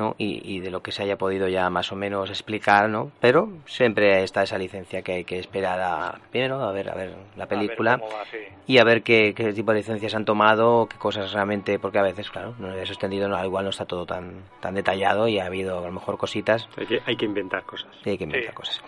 [0.00, 0.14] ¿no?
[0.18, 3.12] Y, y de lo que se haya podido ya más o menos explicar, ¿no?
[3.20, 7.14] Pero siempre está esa licencia que hay que esperar a, primero a ver, a ver
[7.36, 8.38] la película cómo va, sí.
[8.66, 12.02] y a ver qué, qué tipo de licencias han tomado, qué cosas realmente, porque a
[12.02, 15.46] veces, claro, no es extendido, no, igual no está todo tan, tan detallado y ha
[15.46, 17.88] habido a lo mejor cositas Hay que, hay que inventar cosas.
[18.02, 18.80] Sí, hay que inventar cosas.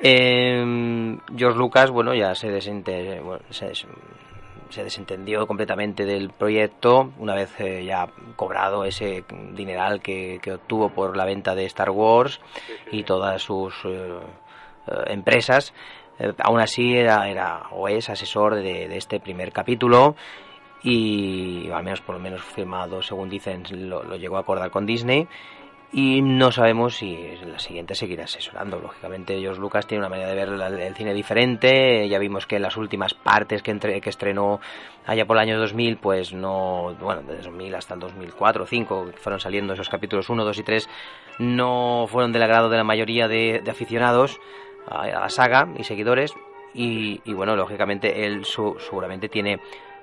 [0.00, 3.86] Eh, George Lucas, bueno, ya se, desente- bueno, se, des-
[4.74, 11.16] se desentendió completamente del proyecto una vez eh, ya cobrado ese dineral que, obtuvo por
[11.16, 12.40] la venta de Star Wars
[12.90, 14.18] y todas sus eh,
[14.88, 15.72] eh, empresas.
[16.18, 20.16] Eh, aún así era, era o es asesor de, este primer capítulo
[20.82, 25.28] y al menos por lo menos firmado, según dicen, lo llegó a acordar con Disney
[25.96, 27.16] y no sabemos si
[27.46, 28.80] la siguiente seguirá asesorando.
[28.80, 32.08] Lógicamente, George Lucas tiene una manera de ver el cine diferente.
[32.08, 34.58] Ya vimos que en las últimas partes que, entre, que estrenó
[35.06, 39.12] allá por el año 2000, pues no, bueno, desde 2000 hasta el 2004 o 2005,
[39.12, 40.88] que fueron saliendo esos capítulos 1, 2 y 3,
[41.38, 44.40] no fueron del agrado de la mayoría de, aficionados
[44.88, 46.34] a, la saga y seguidores.
[46.74, 49.60] Y, y bueno, lógicamente él su, seguramente tiene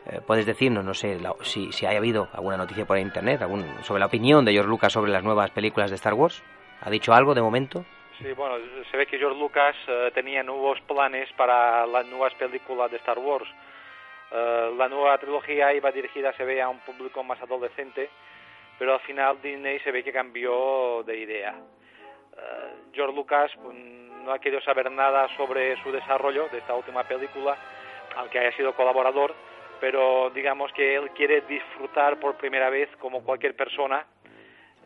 [0.08, 4.00] eh, puedes decirnos, no sé, si, si ha habido alguna noticia por internet algún, sobre
[4.00, 6.44] la opinión de George Lucas sobre las nuevas películas de Star Wars.
[6.82, 7.86] ¿Ha dicho algo de momento?
[8.18, 8.56] Sí, bueno,
[8.90, 13.20] se ve que George Lucas eh, tenía nuevos planes para las nuevas películas de Star
[13.20, 13.48] Wars.
[14.32, 18.10] Eh, la nueva trilogía iba dirigida, se ve, a un público más adolescente,
[18.80, 21.56] pero al final Disney se ve que cambió de idea.
[22.94, 27.56] George Lucas pues, no ha querido saber nada sobre su desarrollo de esta última película,
[28.16, 29.36] aunque haya sido colaborador,
[29.82, 34.06] pero digamos que él quiere disfrutar por primera vez como cualquier persona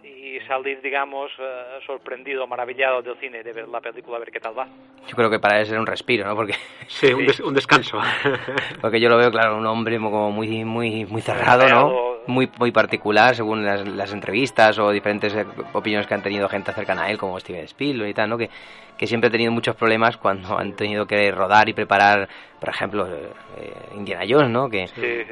[0.01, 4.39] y salir, digamos, eh, sorprendido, maravillado del cine, de ver la película, a ver qué
[4.39, 4.67] tal va.
[5.07, 6.35] Yo creo que para él es un respiro, ¿no?
[6.35, 6.53] Porque
[6.87, 7.99] sí, un, descanso.
[8.81, 12.14] Porque yo lo veo, claro, un hombre como muy, muy, muy cerrado, ¿no?
[12.27, 16.73] Muy, muy particular, según las, las entrevistas o diferentes eh, opiniones que han tenido gente
[16.73, 18.37] cercana a él, como Steven Spielberg y tal, ¿no?
[18.37, 18.49] Que
[18.97, 23.07] que siempre ha tenido muchos problemas cuando han tenido que rodar y preparar, por ejemplo,
[23.07, 24.69] eh, Indiana Jones, ¿no?
[24.69, 24.85] Que,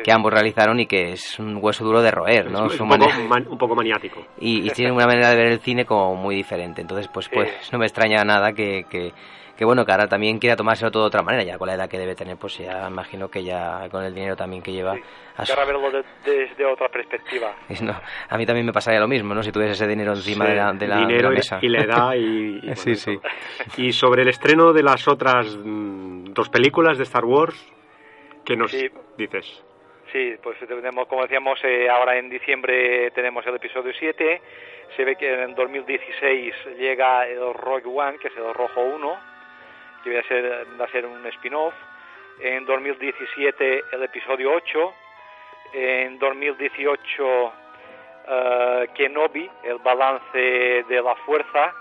[0.03, 2.67] que ambos realizaron y que es un hueso duro de roer, ¿no?
[2.67, 3.05] Es un, poco,
[3.49, 4.25] un, poco, maniático.
[4.39, 6.81] Y, y tiene una manera de ver el cine como muy diferente.
[6.81, 9.13] Entonces, pues, pues no me extraña nada que, que
[9.57, 11.87] que bueno, que ahora también quiera tomárselo todo de otra manera, ya con la edad
[11.87, 14.95] que debe tener, pues ya imagino que ya con el dinero también que lleva...
[15.43, 17.53] Sí, a verlo desde otra perspectiva.
[18.29, 19.43] a mí también me pasaría lo mismo, ¿no?
[19.43, 21.59] Si tuviese ese dinero encima de, la, de, la, dinero mesa.
[21.61, 22.61] Y la edad y...
[22.75, 23.19] sí, sí.
[23.77, 27.55] Y sobre el estreno de las otras mm, dos películas de Star Wars,
[28.43, 28.71] ¿qué nos
[29.17, 29.63] dices?
[30.11, 34.41] Sí, pues tenemos, como decíamos, eh, ahora en diciembre tenemos el episodio 7,
[34.95, 39.32] se ve que en 2016 llega el Rogue One, que es el Rojo 1,
[40.03, 41.73] que ser, a ser un spin-off.
[42.39, 44.93] En 2017 el episodio 8.
[45.73, 47.51] En 2018 uh,
[48.27, 50.37] eh, Kenobi, el balance
[50.87, 51.73] de la fuerza,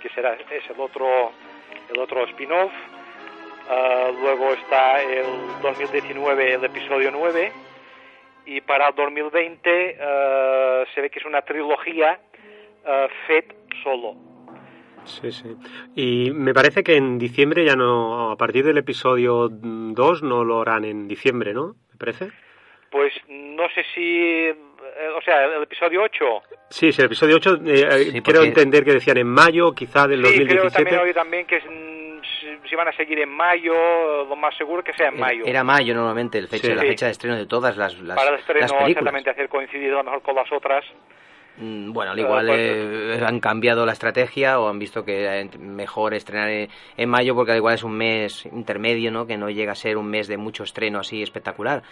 [0.00, 1.32] que será es el otro
[1.88, 2.72] el otro spin-off.
[3.68, 5.26] Uh, luego está el
[5.62, 7.52] 2019 el episodio 9
[8.46, 12.18] y para el 2020 uh, se ve que es una trilogía
[12.84, 13.44] uh, FED
[13.84, 14.16] solo
[15.10, 15.56] Sí, sí.
[15.94, 20.60] Y me parece que en diciembre ya no, a partir del episodio 2 no lo
[20.60, 21.74] harán en diciembre, ¿no?
[21.92, 22.30] ¿Me parece?
[22.90, 24.48] Pues no sé si
[25.00, 26.24] eh, o sea, el episodio 8.
[26.68, 30.38] Sí, sí, el episodio 8, eh, quiero entender que decían en mayo, quizá del sí,
[30.38, 30.48] 2017.
[30.48, 34.82] creo también hoy también que mm, si van a seguir en mayo, lo más seguro
[34.82, 35.44] que sea en mayo.
[35.46, 38.40] Era mayo normalmente el fecha, la fecha de estreno de todas las, las Para el
[38.40, 38.90] estreno, las películas.
[38.90, 40.84] exactamente, hacer coincidir a lo mejor con las otras.
[41.60, 46.14] Mm, bueno, al igual eh, han cambiado la estrategia o han visto que es mejor
[46.14, 46.48] estrenar
[46.96, 49.26] en mayo porque al igual es un mes intermedio, ¿no?
[49.26, 51.82] Que no llega a ser un mes de mucho estreno así espectacular.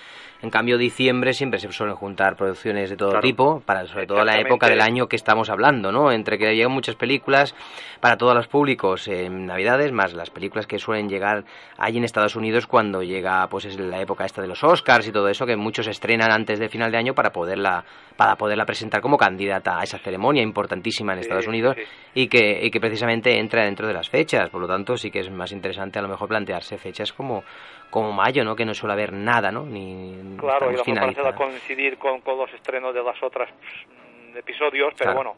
[0.40, 4.40] En cambio, diciembre siempre se suelen juntar producciones de todo tipo, para sobre todo la
[4.40, 6.12] época del año que estamos hablando, ¿no?
[6.12, 7.54] Entre que llegan muchas películas
[8.00, 11.44] para todos los públicos en Navidades, más las películas que suelen llegar
[11.76, 15.12] allí en Estados Unidos cuando llega, pues es la época esta de los Oscars y
[15.12, 17.84] todo eso, que muchos estrenan antes de final de año para poderla,
[18.16, 21.76] para poderla presentar como candidata a esa ceremonia importantísima en Estados Unidos
[22.14, 24.50] y que, y que precisamente entra dentro de las fechas.
[24.50, 27.42] Por lo tanto, sí que es más interesante a lo mejor plantearse fechas como
[27.90, 28.54] como mayo, ¿no?
[28.54, 29.64] Que no suele haber nada, ¿no?
[29.64, 34.92] Ni claro, y lo mejor coincidir con, con, los estrenos de las otras mm, episodios,
[34.98, 35.36] pero bueno,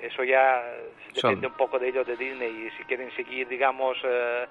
[0.00, 0.62] eso ya
[1.14, 4.46] depende un poco de ellos, de Disney, y si quieren seguir, digamos, eh,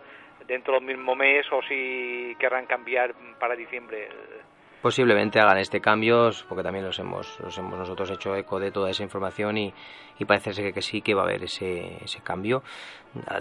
[0.48, 4.10] dentro del mismo mes o si querrán cambiar para diciembre.
[4.82, 8.90] Posiblemente hagan este cambio, porque también los hemos, los hemos nosotros hecho eco de toda
[8.90, 9.74] esa información y,
[10.18, 12.64] y parece ser que, sí que va a haber ese, ese cambio.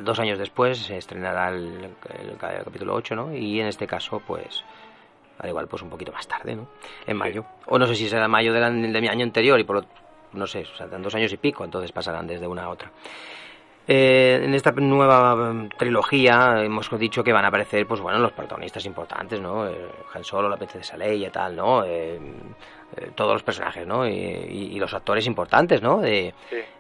[0.03, 1.97] Dos años después se estrenará el,
[2.65, 3.35] capítulo 8, ¿no?
[3.35, 4.65] Y en este caso, pues,
[5.39, 6.69] al igual, pues un poquito más tarde, ¿no?
[7.07, 7.45] En mayo.
[7.67, 9.87] O no sé si será mayo de, de mi año anterior y por lo,
[10.33, 12.91] no sé, o sea, dos años y pico, entonces pasarán desde una a otra.
[13.93, 18.31] Eh, en esta nueva mm, trilogía hemos dicho que van a aparecer, pues bueno, los
[18.31, 19.69] protagonistas importantes, ¿no?
[19.69, 21.85] Eh, Han Solo, la princesa Leia tal, ¿no?
[21.85, 22.17] Eh,
[23.17, 24.07] todos los personajes, ¿no?
[24.07, 25.99] Y, los actores importantes, ¿no?
[25.99, 26.33] De,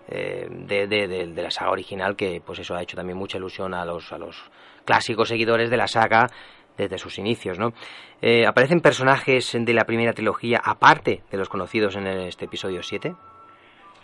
[0.08, 4.12] de, de, la saga original, que pues eso ha hecho también mucha ilusión a los,
[4.12, 4.36] a los
[4.84, 6.28] clásicos seguidores de la saga
[6.78, 7.72] desde sus inicios, ¿no?
[8.46, 13.14] ¿Aparecen personajes de la primera trilogía aparte de los conocidos en este episodio 7?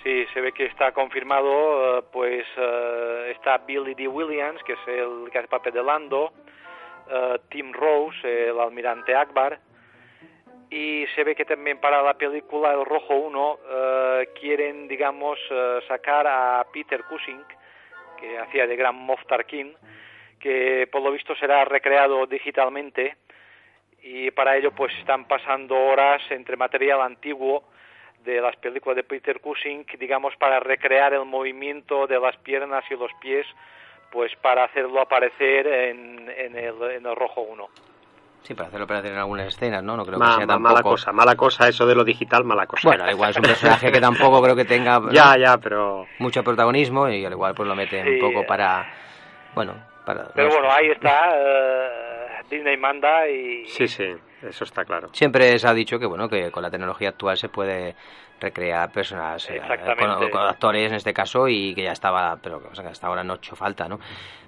[0.07, 4.07] Sí, se ve que está confirmado, eh, pues eh, está Billy D.
[4.07, 6.33] Williams, que es el que hace papel de Lando,
[7.11, 9.59] eh, Tim Rose, el almirante Akbar,
[10.71, 15.41] y se ve que también para la película El Rojo 1 eh, quieren, digamos,
[15.89, 17.43] sacar a Peter Cushing,
[18.17, 19.75] que hacía de Gran Moff Tarkin,
[20.39, 23.17] que por lo visto será recreado digitalmente
[24.03, 27.65] y para ello pues están pasando horas entre material antiguo
[28.27, 32.95] de las películas de Peter Cushing, digamos, para recrear el movimiento de las piernas y
[32.97, 33.47] los pies,
[34.11, 37.67] pues para hacerlo aparecer en, en, el, en el Rojo 1.
[38.43, 39.97] Sí, para hacerlo aparecer en algunas escenas, ¿no?
[39.97, 40.73] No creo Ma- que sea ma- tampoco...
[40.75, 42.89] Mala cosa, mala cosa eso de lo digital, mala cosa.
[42.89, 45.11] Bueno, igual es un personaje que tampoco creo que tenga ¿no?
[45.13, 46.07] Ya, ya, pero...
[46.19, 48.11] mucho protagonismo y al igual pues lo meten Sí.
[48.13, 48.87] un poco para...
[49.55, 49.75] Bueno,
[50.05, 50.29] para...
[50.35, 50.59] Pero no sé.
[50.61, 51.89] bueno, ahí está, eh,
[52.49, 53.67] Disney manda y...
[53.67, 55.09] Sí, sí, eso está claro.
[55.13, 57.95] Siempre se ha dicho que bueno que con la tecnología actual se puede
[58.41, 59.61] recrear personas eh,
[59.99, 62.91] con, con actores en este caso y que ya estaba pero que, o sea, que
[62.91, 63.99] hasta ahora no ha hecho falta no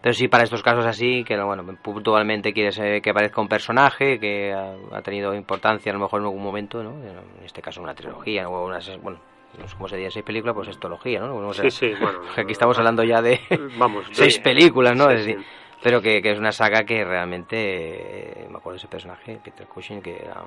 [0.02, 4.20] pero sí para estos casos así que bueno puntualmente quieres eh, que aparezca un personaje
[4.20, 7.80] que ha, ha tenido importancia a lo mejor en algún momento no en este caso
[7.80, 9.20] una trilogía o una bueno
[9.58, 12.52] no sé cómo se diría seis películas pues es trilogía no Sí, sí, bueno, aquí
[12.52, 13.40] estamos hablando ya de
[13.78, 15.46] Vamos, seis películas no Sí, Es decir, sí.
[15.82, 19.66] Pero que, que es una saga que realmente eh, me acuerdo de ese personaje Peter
[19.66, 20.40] Cushing que era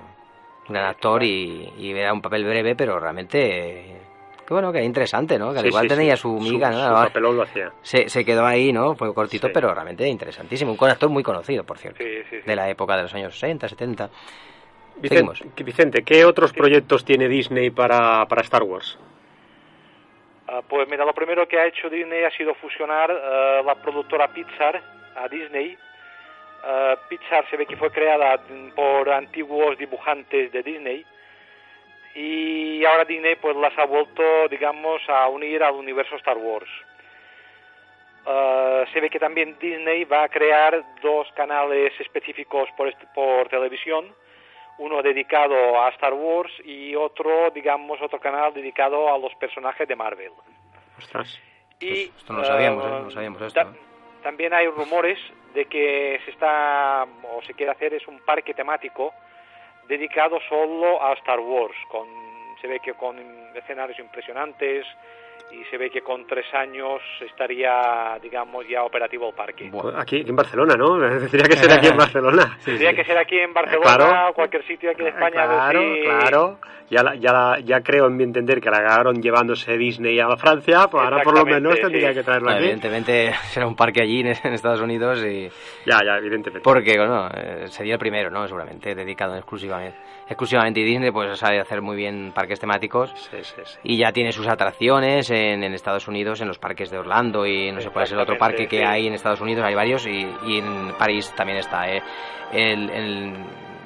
[0.68, 3.40] un gran actor y, y era un papel breve pero realmente
[3.92, 3.98] eh,
[4.46, 6.22] que bueno que era interesante no que al Sí, igual sí, tenía sí.
[6.22, 6.88] su miga Su- ¿no?
[6.88, 7.72] su papelón lo hacía.
[7.82, 9.54] se, se quedó ahí no fue cortito Sí.
[9.54, 12.46] pero realmente interesantísimo un actor muy conocido por cierto Sí, sí, sí.
[12.46, 14.10] de la época de los años 60 70
[14.98, 15.64] Vicente.
[15.64, 19.00] Vicente, ¿qué otros proyectos tiene Disney para, para Star Wars?
[20.48, 24.28] Ah, pues mira, lo primero que ha hecho Disney ha sido fusionar eh, la productora
[24.28, 24.80] Pixar
[25.16, 25.78] a Disney.
[26.64, 28.40] Eh, Pixar se ve que fue creada
[28.76, 31.06] por antiguos dibujantes de Disney
[32.14, 36.70] y ahora Disney pues las ha vuelto, digamos, a unir al universo Star Wars.
[38.28, 44.14] Eh, se ve que también Disney va a crear dos canales específicos por, por televisión,
[44.78, 49.96] uno dedicado a Star Wars y otro, digamos, otro canal dedicado a los personajes de
[49.96, 50.32] Marvel.
[50.98, 51.40] Ostras.
[51.80, 53.02] Y esto no lo sabíamos, ¿eh?
[53.04, 53.91] no sabíamos esto
[54.22, 55.20] también hay rumores
[55.54, 59.14] de que se está o se quiere hacer es un parque temático
[59.88, 62.08] dedicado solo a Star Wars, con
[62.62, 63.18] se ve que con
[63.56, 64.86] escenarios impresionantes
[65.52, 69.70] y se ve que con tres años estaría, digamos, ya operativo el parque.
[69.98, 70.98] Aquí, aquí en Barcelona, ¿no?
[71.20, 72.58] Tendría que ser aquí en Barcelona.
[72.66, 74.30] Tendría que ser aquí en Barcelona Claro.
[74.30, 75.44] o cualquier sitio aquí de España.
[75.44, 76.60] a ver Claro, si- claro.
[76.90, 80.28] Ya, la- ya, la- ya creo en mi entender que la acabaron llevándose Disney a
[80.36, 82.16] Francia, pues ahora por lo menos tendría sí.
[82.16, 82.66] que traerlo Bueno, aquí.
[82.66, 85.50] evidentemente será un parque allí en, en Estados Unidos y
[85.86, 86.60] Ya, ya, evidentemente.
[86.62, 89.98] porque bueno eh, sería el primero no seguramente dedicado exclusivamente
[90.28, 93.10] exclusivamente y Disney pues sabe hacer muy bien parques temáticos
[93.84, 97.72] y ya tiene sus atracciones en, en Estados Unidos en los parques de Orlando y
[97.72, 98.84] no sé cuál es el otro parque que sí.
[98.84, 102.02] hay en Estados Unidos hay varios y, y en París también está eh,
[102.52, 103.34] el, el-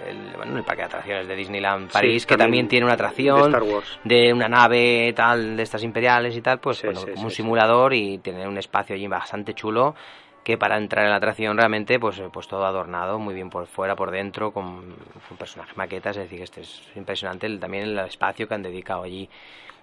[0.08, 3.02] el- bueno, el parque de atracciones de Disneyland París Sí, que también tiene una de
[3.04, 4.00] atracción Star Wars.
[4.04, 8.20] de una nave tal de estas imperiales y tal pues bueno, como un simulador y
[8.20, 9.96] tener un espacio allí bastante chulo
[10.46, 13.66] que para entrar en la atracción realmente pues eh, pues todo adornado muy bien por
[13.66, 14.96] fuera por dentro con,
[15.28, 19.02] con personajes maquetas es decir este es impresionante el- también el espacio que han dedicado
[19.04, 19.28] allí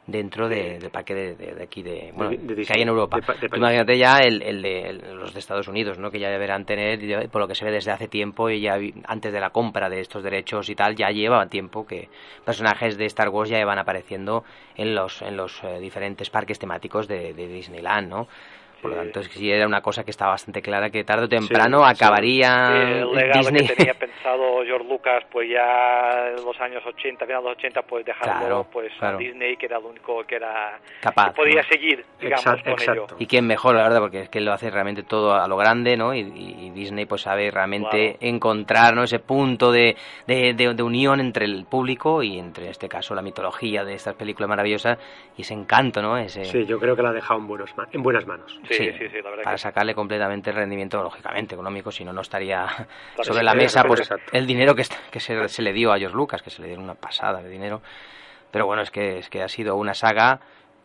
[0.06, 2.30] dentro de- del parque de, de- de aquí de, bueno,
[2.66, 3.16] que hay en Europa.
[3.58, 7.28] imagínate ya el, el de el- los de Estados Unidos no que ya deberán tener
[7.28, 10.00] por lo que se ve desde hace tiempo y ya antes de la compra de
[10.00, 12.08] estos derechos y tal ya lleva tiempo que
[12.44, 14.42] personajes de Star Wars ya iban apareciendo
[14.76, 18.28] en los en los eh, diferentes parques temáticos de, de Disneyland no
[18.82, 21.24] por lo tanto, es que sí era una cosa que estaba bastante clara que tarde
[21.24, 23.66] o temprano Sí, acabaría Sí, el legado Disney.
[23.66, 27.82] que tenía pensado George Lucas, pues ya en los años 80, finales de los 80,
[27.82, 29.16] pues dejarlo Claro, pues claro.
[29.16, 31.68] a Disney, que era el único que era Capaz, que podía ¿no?
[31.68, 33.06] seguir, digamos, con ello.
[33.18, 35.96] Y quién mejor, la verdad, porque es que lo hace realmente todo a lo grande,
[35.96, 36.12] ¿no?
[36.14, 39.04] Y, y Disney pues sabe realmente encontrar, ¿no?
[39.04, 43.14] Ese punto de, de, de- de unión entre el público y entre, en este caso,
[43.14, 44.98] la mitología de estas películas maravillosas
[45.36, 46.16] y ese encanto, ¿no?
[46.18, 48.58] Ese, Sí, yo creo que la ha dejado en, buenos ma- en buenas manos.
[48.68, 52.12] Sí, sí, sí, la verdad para que sacarle completamente el rendimiento, lógicamente, económico, si no,
[52.12, 52.86] no estaría Claro,
[53.24, 54.30] sobre la mesa pues exacto.
[54.32, 56.84] el dinero que, que se, se le dio a George Lucas, que se le dieron
[56.84, 57.82] una pasada de dinero.
[58.50, 60.40] Pero bueno, es que, es que ha sido una saga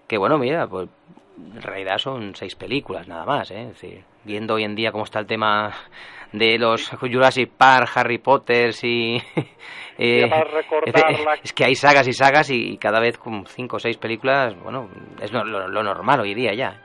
[0.07, 0.87] que, bueno, mira, pues
[1.37, 3.61] en realidad son seis películas nada más, ¿eh?
[3.63, 5.73] Es decir, viendo hoy en día cómo está el tema
[6.31, 9.17] de los Jurassic Park, Harry Potter y...
[9.97, 10.29] eh,
[11.43, 14.89] es, que hay sagas y sagas y, cada vez con cinco o seis películas, bueno,
[15.21, 16.81] es lo, lo- lo normal hoy día ya.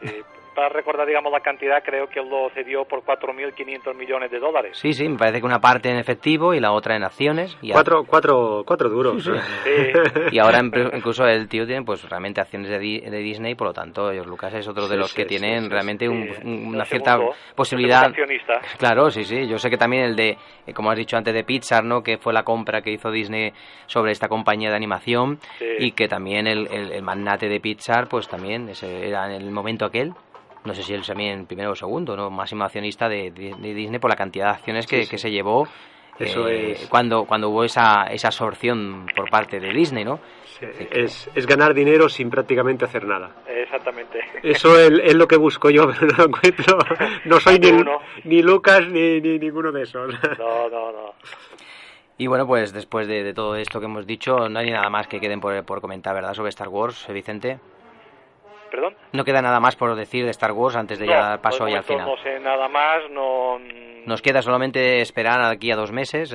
[0.00, 0.24] Eh,
[0.56, 4.78] para recordar, digamos, la cantidad, creo que lo cedió por 4.500 millones de dólares.
[4.78, 7.56] Sí, sí, me parece que una parte en efectivo y la otra en acciones.
[7.60, 9.22] Y cuatro, cuatro, cuatro duros.
[9.22, 9.70] Sí,
[10.32, 10.62] y ahora
[10.94, 14.54] incluso el tío tiene pues realmente acciones de, de Disney, por lo tanto, George Lucas
[14.54, 17.18] es otro de los que tienen realmente un, una cierta
[17.54, 18.10] posibilidad.
[18.78, 19.46] Claro, sí, sí.
[19.46, 20.36] Yo sé que también el de,
[20.66, 22.02] eh, como has dicho antes, de Pixar, ¿no?
[22.02, 23.52] Que fue la compra que hizo Disney
[23.86, 25.38] sobre esta compañía de animación
[25.78, 29.84] y que también el, el, magnate de Pixar, pues también ese era en el momento
[29.84, 30.14] aquel
[30.66, 32.30] no sé si él también primero o segundo, ¿no?
[32.30, 35.66] máximo accionista de, Disney por la cantidad de acciones que, que se llevó
[36.18, 36.86] Eso eh, es...
[36.88, 40.20] cuando, cuando hubo esa, esa absorción por parte de Disney, ¿no?
[40.90, 43.30] es, es, ganar dinero sin prácticamente hacer nada.
[43.46, 44.20] Exactamente.
[44.42, 46.78] Eso es, es, lo que busco yo, pero no lo encuentro.
[47.24, 47.72] No soy ni,
[48.24, 50.14] ni, Lucas ni, ni ninguno de esos.
[50.38, 51.14] No, no, no.
[52.18, 55.06] Y bueno, pues después de, de, todo esto que hemos dicho, no hay nada más
[55.06, 56.32] que queden por, por comentar, ¿verdad?
[56.32, 57.58] Sobre Star Wars, Vicente.
[58.70, 58.94] ¿Perdón?
[59.12, 62.06] No queda nada más por decir de Star Wars antes de ya paso al final.
[62.06, 63.58] No sé nada más, no...
[64.06, 66.32] Nos queda solamente esperar aquí a dos meses.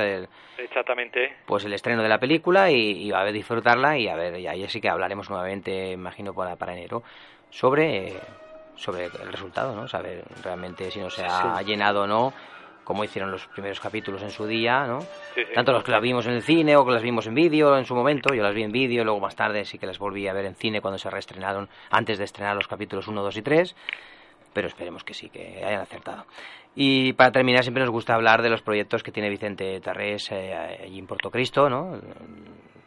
[0.57, 1.35] Exactamente.
[1.45, 4.67] Pues el estreno de la película y, a ver disfrutarla y a ver, y ahí
[4.67, 7.01] sí que hablaremos nuevamente, imagino, para, para enero,
[7.49, 8.13] sobre,
[8.75, 9.87] sobre el resultado, ¿no?
[9.87, 12.33] Saber realmente si no se ha llenado o no
[12.83, 14.99] como hicieron los primeros capítulos en su día, ¿no?
[15.53, 17.85] Tanto los que las vimos en el cine o que las vimos en vídeo en
[17.85, 20.33] su momento, yo las vi en vídeo, luego más tarde sí que las volví a
[20.33, 23.75] ver en cine cuando se reestrenaron, antes de estrenar los capítulos 1, 2 y 3,
[24.53, 26.25] pero esperemos que sí, que hayan acertado.
[26.75, 30.79] Y para terminar siempre nos gusta hablar de los proyectos que tiene Vicente Tarrés eh,
[30.83, 31.99] allí en Puerto Cristo, ¿no?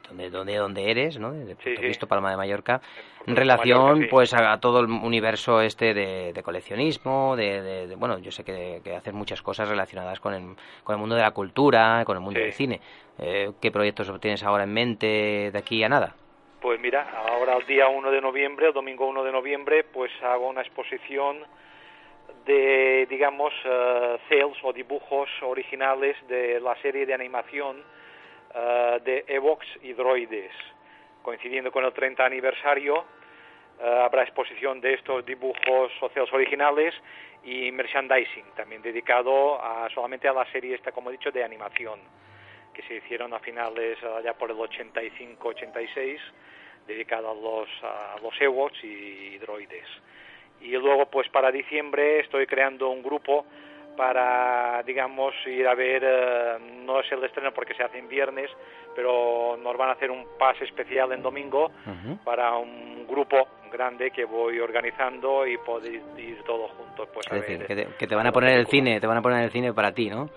[0.09, 1.33] Donde, donde, donde eres, ¿no?
[1.33, 2.81] De Puerto Cristo, Palma de Mallorca,
[3.27, 8.81] en relación pues a, todo el universo este de, coleccionismo, de, bueno, yo sé que,
[8.85, 12.23] que haces muchas cosas relacionadas con el, con el mundo de la cultura, con el
[12.23, 12.81] mundo del cine.
[13.19, 16.15] Eh, ¿Qué proyectos tienes ahora en mente de aquí a nada?
[16.61, 20.49] Pues mira, ahora el día 1 de noviembre, el domingo 1 de noviembre, pues hago
[20.49, 21.45] una exposición
[22.47, 27.83] de, digamos, uh, sales o dibujos originales de la serie de animación
[28.55, 30.53] uh, de Evox y Droides.
[31.23, 33.05] Coincidiendo con el 30 aniversario,
[33.81, 36.95] uh, habrá exposición de estos dibujos sociales originales
[37.45, 42.01] y merchandising, también dedicado a, solamente a la serie esta, como he dicho, de animación,
[42.73, 46.19] que se hicieron a finales, allá por el 85-86,
[46.87, 49.89] dedicado a los, a los Ewoks y droides
[50.65, 53.45] y luego pues para diciembre estoy creando un grupo
[53.97, 58.51] para digamos ir a ver eh, no es el estreno porque se hace en viernes
[58.95, 61.71] pero nos van a hacer un pase especial en domingo
[62.25, 67.67] para un grupo grande que voy organizando y poder ir todos juntos pues es decir,
[67.99, 70.09] que, te, van a poner el cine te van a poner el cine para ti
[70.09, 70.31] no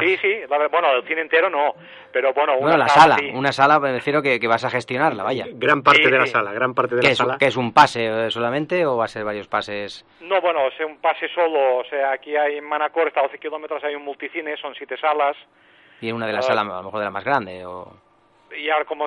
[0.00, 1.74] sí sí bueno el cine entero no
[2.12, 5.46] pero bueno una la sala, una sala me refiero que, que, vas a gestionarla vaya.
[5.50, 7.36] Gran parte de la sala gran parte de la sala.
[7.38, 10.80] que es un pase eh, solamente o va a ser varios pases no bueno es
[10.80, 14.04] un pase solo o sea aquí hay en Manacor está a 12 kilómetros hay un
[14.04, 15.36] multicine son siete salas.
[16.00, 18.03] Y una de las salas a lo mejor de la más grande o
[18.56, 19.06] y ahora como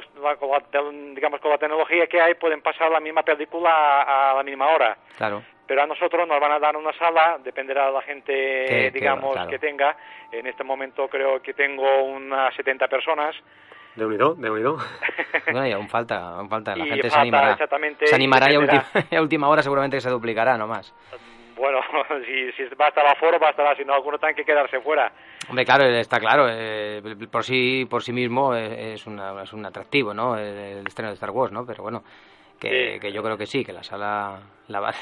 [1.13, 4.97] digamos con la tecnología que hay pueden pasar la misma película a, la misma hora.
[5.17, 5.43] Claro.
[5.65, 9.59] Pero a nosotros nos van a dar una sala, dependerá de la gente, digamos, que
[9.59, 9.97] tenga.
[10.31, 13.35] En este momento creo que tengo unas 70 personas.
[13.97, 14.77] De unido, de unido.
[15.51, 16.75] bueno, y aún falta, aún falta.
[16.75, 17.57] La gente se animará.
[18.05, 18.45] Se animará
[19.11, 20.93] y a, última, hora seguramente que se duplicará, no más.
[21.57, 21.79] Bueno,
[22.25, 24.79] si, si va a estar aforo, va a estar, si no, algunos tienen que quedarse
[24.79, 25.11] fuera.
[25.49, 27.01] Hombre, claro, está claro, eh,
[27.31, 30.37] por sí por sí mismo es, una, es un atractivo, ¿no?
[30.37, 31.65] El, estreno de Star Wars, ¿no?
[31.65, 32.03] Pero bueno,
[32.59, 34.93] que, que yo creo que sí, que la sala la,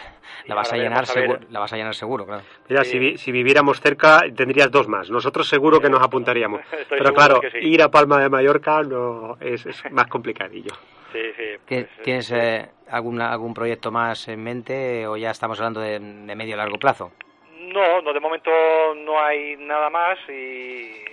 [0.45, 2.43] la vas a llenar seguro, la vas a llenar seguro, claro.
[2.69, 5.09] Mira, si, si, viviéramos cerca tendrías dos más.
[5.09, 6.61] Nosotros seguro que nos apuntaríamos.
[6.89, 10.73] Pero claro, ir a Palma de Mallorca no es, es más complicadillo.
[11.11, 11.43] Sí, sí.
[11.67, 16.35] Pues, ¿Tienes eh, algún, algún proyecto más en mente o ya estamos hablando de, de
[16.35, 17.11] medio largo plazo?
[17.59, 18.51] No, no, de momento
[18.95, 21.05] no hay nada más y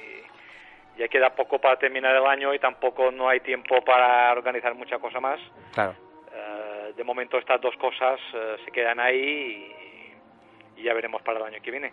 [0.96, 4.98] ya queda poco para terminar el año y tampoco no hay tiempo para organizar mucha
[4.98, 5.40] cosa más.
[5.72, 5.94] Claro.
[6.32, 9.72] Eh, de momento estas dos cosas eh, se quedan ahí
[10.76, 11.92] y, ya veremos para el año que viene.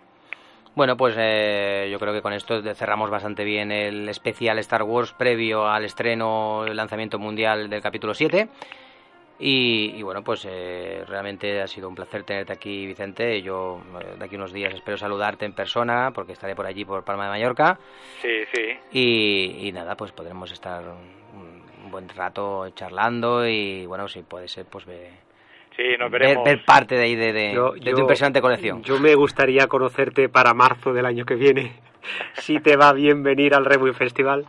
[0.76, 5.14] Bueno, pues eh, yo creo que con esto cerramos bastante bien el especial Star Wars
[5.14, 8.48] previo al estreno, el lanzamiento mundial del capítulo 7.
[9.42, 13.42] Y, bueno, pues eh, realmente ha sido un placer tenerte aquí, Vicente.
[13.42, 17.06] Yo eh, de aquí unos días espero saludarte en persona porque estaré por allí, por
[17.06, 17.80] Palma de Mallorca.
[18.22, 19.66] Sí, sí.
[19.66, 24.86] Y, nada, pues podremos estar un, buen rato charlando y bueno, si puede ser, pues
[24.86, 25.10] ve,
[25.76, 26.44] sí, nos veremos.
[26.44, 28.84] Ver, parte de ahí de, de, tu impresionante colección.
[28.84, 31.80] Yo me gustaría conocerte para marzo del año que viene,
[32.34, 34.46] si te va bien venir al Rebuy Festival.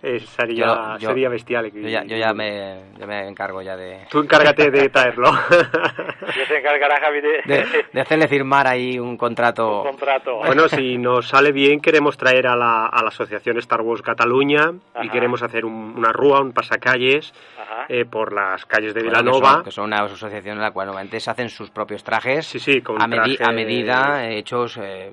[0.00, 1.72] Eh, sería, sería bestial.
[1.72, 4.06] Yo ya, yo ya, me, me encargo ya de...
[4.08, 5.30] Tú encárgate de traerlo.
[5.50, 7.88] yo te encargará, Javi, de...
[7.92, 8.00] de...
[8.00, 9.82] hacerle firmar ahí un contrato.
[9.82, 10.36] Un contrato.
[10.36, 14.72] Bueno, si nos sale bien, queremos traer a la, a la Asociación Star Wars Cataluña
[15.02, 17.32] y queremos hacer una rúa, un pasacalles
[17.88, 19.62] eh, por las calles de Vilanova.
[19.64, 22.82] que, son, una asociación en la cual normalmente se hacen sus propios trajes sí, sí,
[22.82, 25.10] con a, a medida, hechos eh,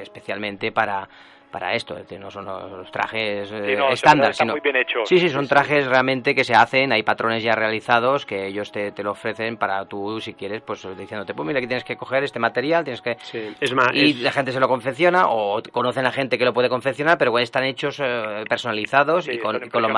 [0.00, 1.08] especialmente para
[1.54, 5.04] para esto, no son los trajes eh, estándar, sino muy bien hecho.
[5.04, 8.90] Sí, sí, son trajes realmente que se hacen, hay patrones ya realizados que ellos te,
[8.90, 12.24] te, lo ofrecen para tú, si quieres, pues diciéndote, pues mira, aquí tienes que coger
[12.24, 13.12] este material, tienes que...
[13.60, 16.68] Es más, y la gente se lo confecciona o conocen a gente que lo puede
[16.68, 19.92] confeccionar, pero están hechos eh, personalizados y, con, con los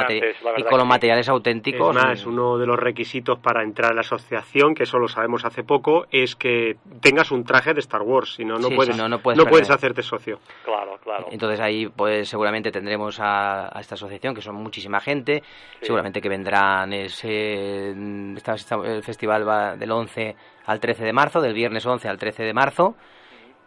[0.58, 1.96] y con los materiales auténticos.
[1.96, 5.46] Es más, uno de los requisitos para entrar a la asociación, que eso lo sabemos
[5.46, 9.18] hace poco, es que tengas un traje de Star Wars, si no, no, puedes, no,
[9.22, 10.38] puedes, hacerte socio.
[10.62, 11.28] Claro, claro.
[11.30, 15.42] Entonces ahí pues seguramente tendremos a, esta asociación, que son muchísima gente,
[15.80, 20.36] seguramente que vendrán ese, el festival va del 11
[20.66, 22.96] al 13 de marzo, del viernes 11 al 13 de marzo,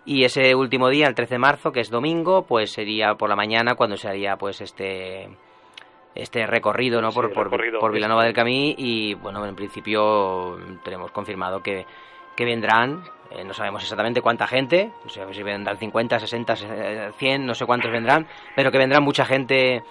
[0.05, 3.35] y ese último día, el 13 de marzo, que es domingo, pues sería por la
[3.35, 5.29] mañana cuando se haría pues este
[6.15, 7.49] este recorrido no por, por,
[7.79, 8.75] por Vilanova del Camí.
[8.77, 11.85] Y bueno en principio tenemos confirmado que,
[12.35, 17.45] que vendrán eh, no sabemos exactamente cuánta gente, no sé si vendrán 50, 60, 100,
[17.45, 19.83] no sé cuántos vendrán, pero que vendrán mucha gente,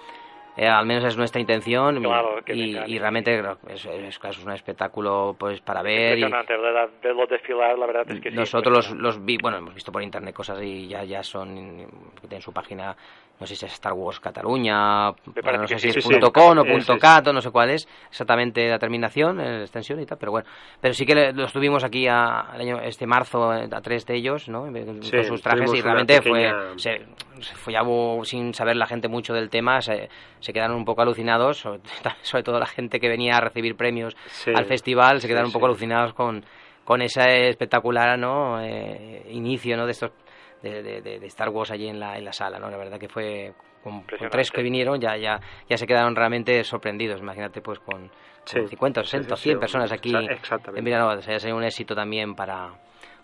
[0.57, 2.03] eh, al menos es nuestra intención.
[2.47, 6.17] y, realmente es, es, un espectáculo pues para ver.
[6.17, 10.03] Y, verlos desfilar, la verdad es que Nosotros los, los vi, bueno, hemos visto por
[10.03, 11.87] internet cosas y ya, ya son,
[12.29, 12.95] en su página
[13.39, 17.33] no sé si es Star Wars Cataluña, no sé si es .com o .cat o
[17.33, 20.47] no sé cuál es exactamente la terminación, la extensión y tal, pero bueno,
[20.81, 22.51] pero sí que los tuvimos aquí a,
[22.83, 24.63] este marzo a tres de ellos, ¿no?
[24.63, 27.05] Con sus trajes y realmente fue, se,
[27.55, 27.81] fue ya
[28.23, 30.09] sin saber la gente mucho del tema, se,
[30.39, 34.15] se quedaron un poco alucinados, sobre, todo la gente que venía a recibir premios
[34.53, 36.43] al festival, se quedaron un poco alucinados con
[36.89, 38.59] con ese espectacular ¿no?
[38.59, 39.85] Eh, inicio ¿no?
[39.85, 40.09] de estos
[40.61, 42.69] de, de, Star Wars allí en la, en la sala, ¿no?
[42.69, 43.53] La verdad que fue
[43.83, 47.21] con, tres que vinieron ya, ya, ya se quedaron realmente sorprendidos.
[47.21, 48.09] Imagínate pues con,
[48.45, 51.15] 50, 60, 100 personas aquí en Vilanova.
[51.15, 52.69] O sea, un éxito también para,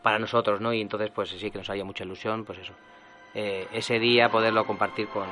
[0.02, 0.74] para nosotros, ¿no?
[0.74, 2.74] Y entonces pues sí que nos haría mucha ilusión, pues eso.
[3.34, 5.28] Eh, ese día poderlo compartir con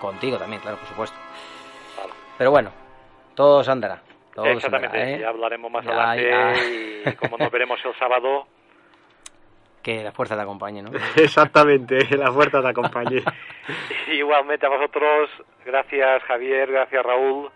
[0.00, 1.16] contigo también, claro, por supuesto.
[2.38, 2.70] Pero bueno,
[3.34, 4.02] todo se andará.
[4.36, 5.18] Exactamente, ¿eh?
[5.20, 8.46] ya hablaremos más adelante y como nos veremos el sábado,
[9.84, 10.90] que la fuerza te acompañe, ¿no?
[11.16, 13.22] Exactamente, la fuerza te acompañe.
[14.12, 15.30] Igualmente a vosotros,
[15.64, 17.50] gracias Javier, gracias Raúl.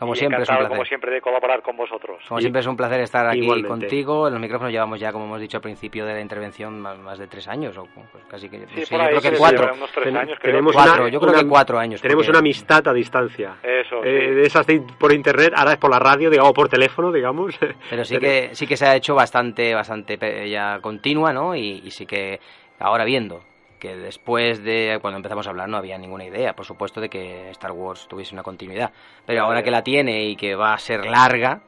[0.00, 0.68] Como siempre, es un placer.
[0.70, 2.24] como siempre, de colaborar con vosotros.
[2.26, 4.26] Como siempre, es un placer estar aquí contigo.
[4.28, 7.26] En los micrófonos llevamos ya, como hemos dicho al principio de la intervención, más, de
[7.26, 8.66] tres años, o pues casi que.
[8.68, 9.74] Sí, yo creo que cuatro.
[9.74, 12.00] Unos tres años, tenemos cuatro, yo creo que cuatro años.
[12.00, 13.56] Tenemos una amistad a distancia.
[13.62, 14.02] Eso.
[14.02, 14.66] Eh, de esas
[14.98, 17.58] por internet, ahora es por la radio, digamos, por teléfono, digamos.
[17.90, 21.54] Pero sí que sí que se ha hecho bastante, bastante ya continua, ¿no?
[21.54, 22.40] Y, y sí que
[22.78, 23.49] ahora viendo
[23.80, 27.50] que después de cuando empezamos a hablar no había ninguna idea, por supuesto, de que
[27.50, 28.92] Star Wars tuviese una continuidad.
[29.26, 31.62] Pero ahora que la tiene y que va a ser larga,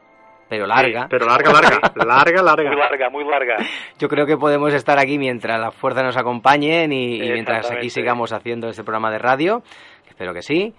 [0.49, 1.09] pero larga.
[1.09, 2.71] pero larga, larga, larga, larga.
[2.71, 3.57] Muy larga, muy larga.
[3.99, 7.91] Yo creo que podemos estar aquí mientras la fuerza nos acompañe y, y mientras aquí
[7.91, 9.63] sigamos haciendo este programa de radio,
[10.07, 10.75] espero que sí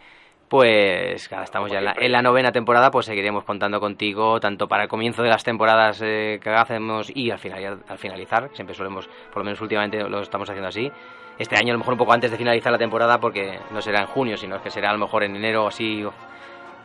[0.53, 5.23] pues estamos ya en la, novena temporada, pues seguiremos contando contigo tanto para el comienzo
[5.23, 9.45] de las temporadas eh, que hacemos y al, final, al finalizar, siempre solemos, por lo
[9.45, 10.91] menos últimamente lo estamos haciendo así.
[11.37, 14.01] Este año a lo mejor un poco antes de finalizar la temporada porque no será
[14.01, 16.05] en junio, sino que será a lo mejor en enero o así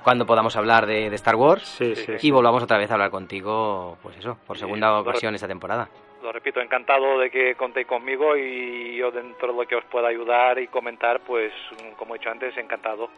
[0.02, 1.78] cuando podamos hablar de, Star Wars.
[2.22, 5.88] Y volvamos otra vez a hablar contigo, pues eso, por segunda ocasión esta temporada.
[6.22, 10.08] lo repito, encantado de que contéis conmigo y yo dentro de lo que os pueda
[10.08, 11.52] ayudar y comentar, pues
[11.96, 13.10] como he dicho antes, encantado.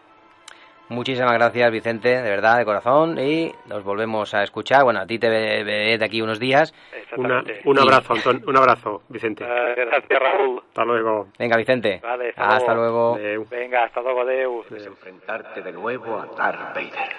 [0.90, 4.82] Muchísimas gracias, Vicente, de verdad, de corazón, y nos volvemos a escuchar.
[4.82, 6.74] Bueno, a ti te veré de aquí unos días.
[7.16, 9.44] un abrazo, Anton, un abrazo, Vicente.
[9.44, 10.60] Eh, gracias, Raúl.
[10.66, 11.28] Hasta luego.
[11.38, 12.00] Venga, Vicente.
[12.02, 13.16] Vale, hasta, luego.
[13.48, 14.64] Venga, hasta luego, Deu.
[14.68, 17.12] Puedes enfrentarte de nuevo a Darth Vader.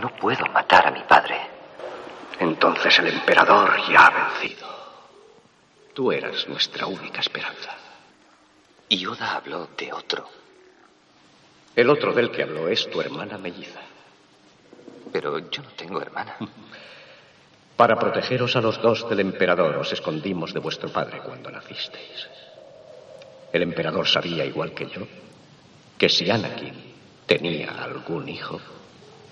[0.00, 1.36] No puedo matar a mi padre.
[2.40, 4.66] Entonces el emperador ya ha vencido.
[5.92, 7.76] Tú eras nuestra única esperanza.
[8.88, 10.24] Y Yoda habló de otro.
[11.76, 13.80] El otro del que habló es tu hermana melliza.
[15.12, 16.36] Pero yo no tengo hermana.
[17.76, 22.28] Para protegeros a los dos del emperador os escondimos de vuestro padre cuando nacisteis.
[23.52, 25.06] El emperador sabía, igual que yo,
[25.98, 26.74] que si Anakin
[27.26, 28.60] tenía algún hijo,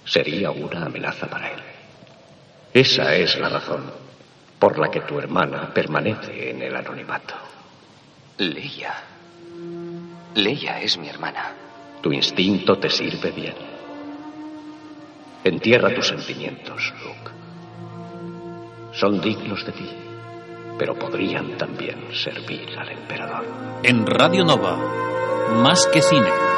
[0.04, 1.60] sería una amenaza para él.
[2.74, 3.84] Esa es la razón
[4.58, 7.34] por la que tu hermana permanece en el anonimato.
[8.38, 8.94] Leia.
[10.34, 11.52] Leia es mi hermana.
[12.02, 13.54] Tu instinto te sirve bien.
[15.44, 17.30] Entierra tus sentimientos, Luke.
[18.92, 19.88] Son dignos de ti,
[20.78, 23.44] pero podrían también servir al emperador.
[23.82, 24.76] En Radio Nova,
[25.62, 26.51] más que cine.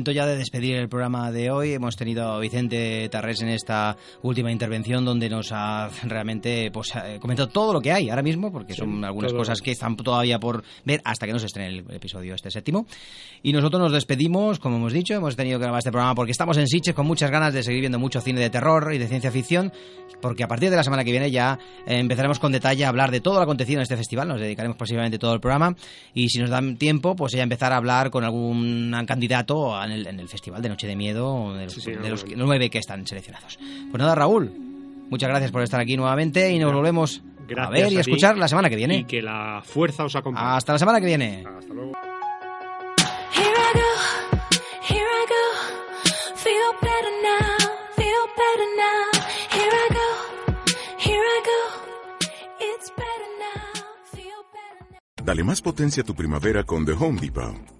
[0.00, 1.74] Momento ya de despedir el programa de hoy.
[1.74, 7.18] Hemos tenido a Vicente Tarrés en esta última intervención donde nos ha realmente pues, eh,
[7.20, 10.64] comentado todo lo que hay ahora mismo, porque son algunas cosas que están todavía por
[10.86, 12.86] ver hasta que no se estrene el episodio este séptimo.
[13.42, 16.56] Y nosotros nos despedimos, como hemos dicho, hemos tenido que grabar este programa porque estamos
[16.56, 19.30] en Sitges con muchas ganas de seguir viendo mucho cine de terror y de ciencia
[19.30, 19.70] ficción,
[20.22, 23.10] porque a partir de la semana que viene ya eh, empezaremos con detalle a hablar
[23.10, 25.76] de todo lo acontecido en este festival, nos dedicaremos posiblemente todo el programa
[26.14, 30.06] y si nos dan tiempo, pues ya empezar a hablar con algún candidato en el,
[30.06, 32.70] en el Festival de Noche de Miedo de los, Sí, sí, de los no, nueve
[32.70, 33.58] que están seleccionados.
[33.90, 34.50] Pues nada, Raúl,
[35.10, 37.22] muchas gracias por estar aquí nuevamente y nos volvemos
[37.56, 38.98] a ver y a escuchar la semana que viene.
[38.98, 40.56] Y que la fuerza os acompañe.
[40.56, 41.44] Hasta la semana que viene.
[41.46, 41.92] Hasta luego.
[55.30, 57.79] Dale más potencia a tu primavera con The Home Depot.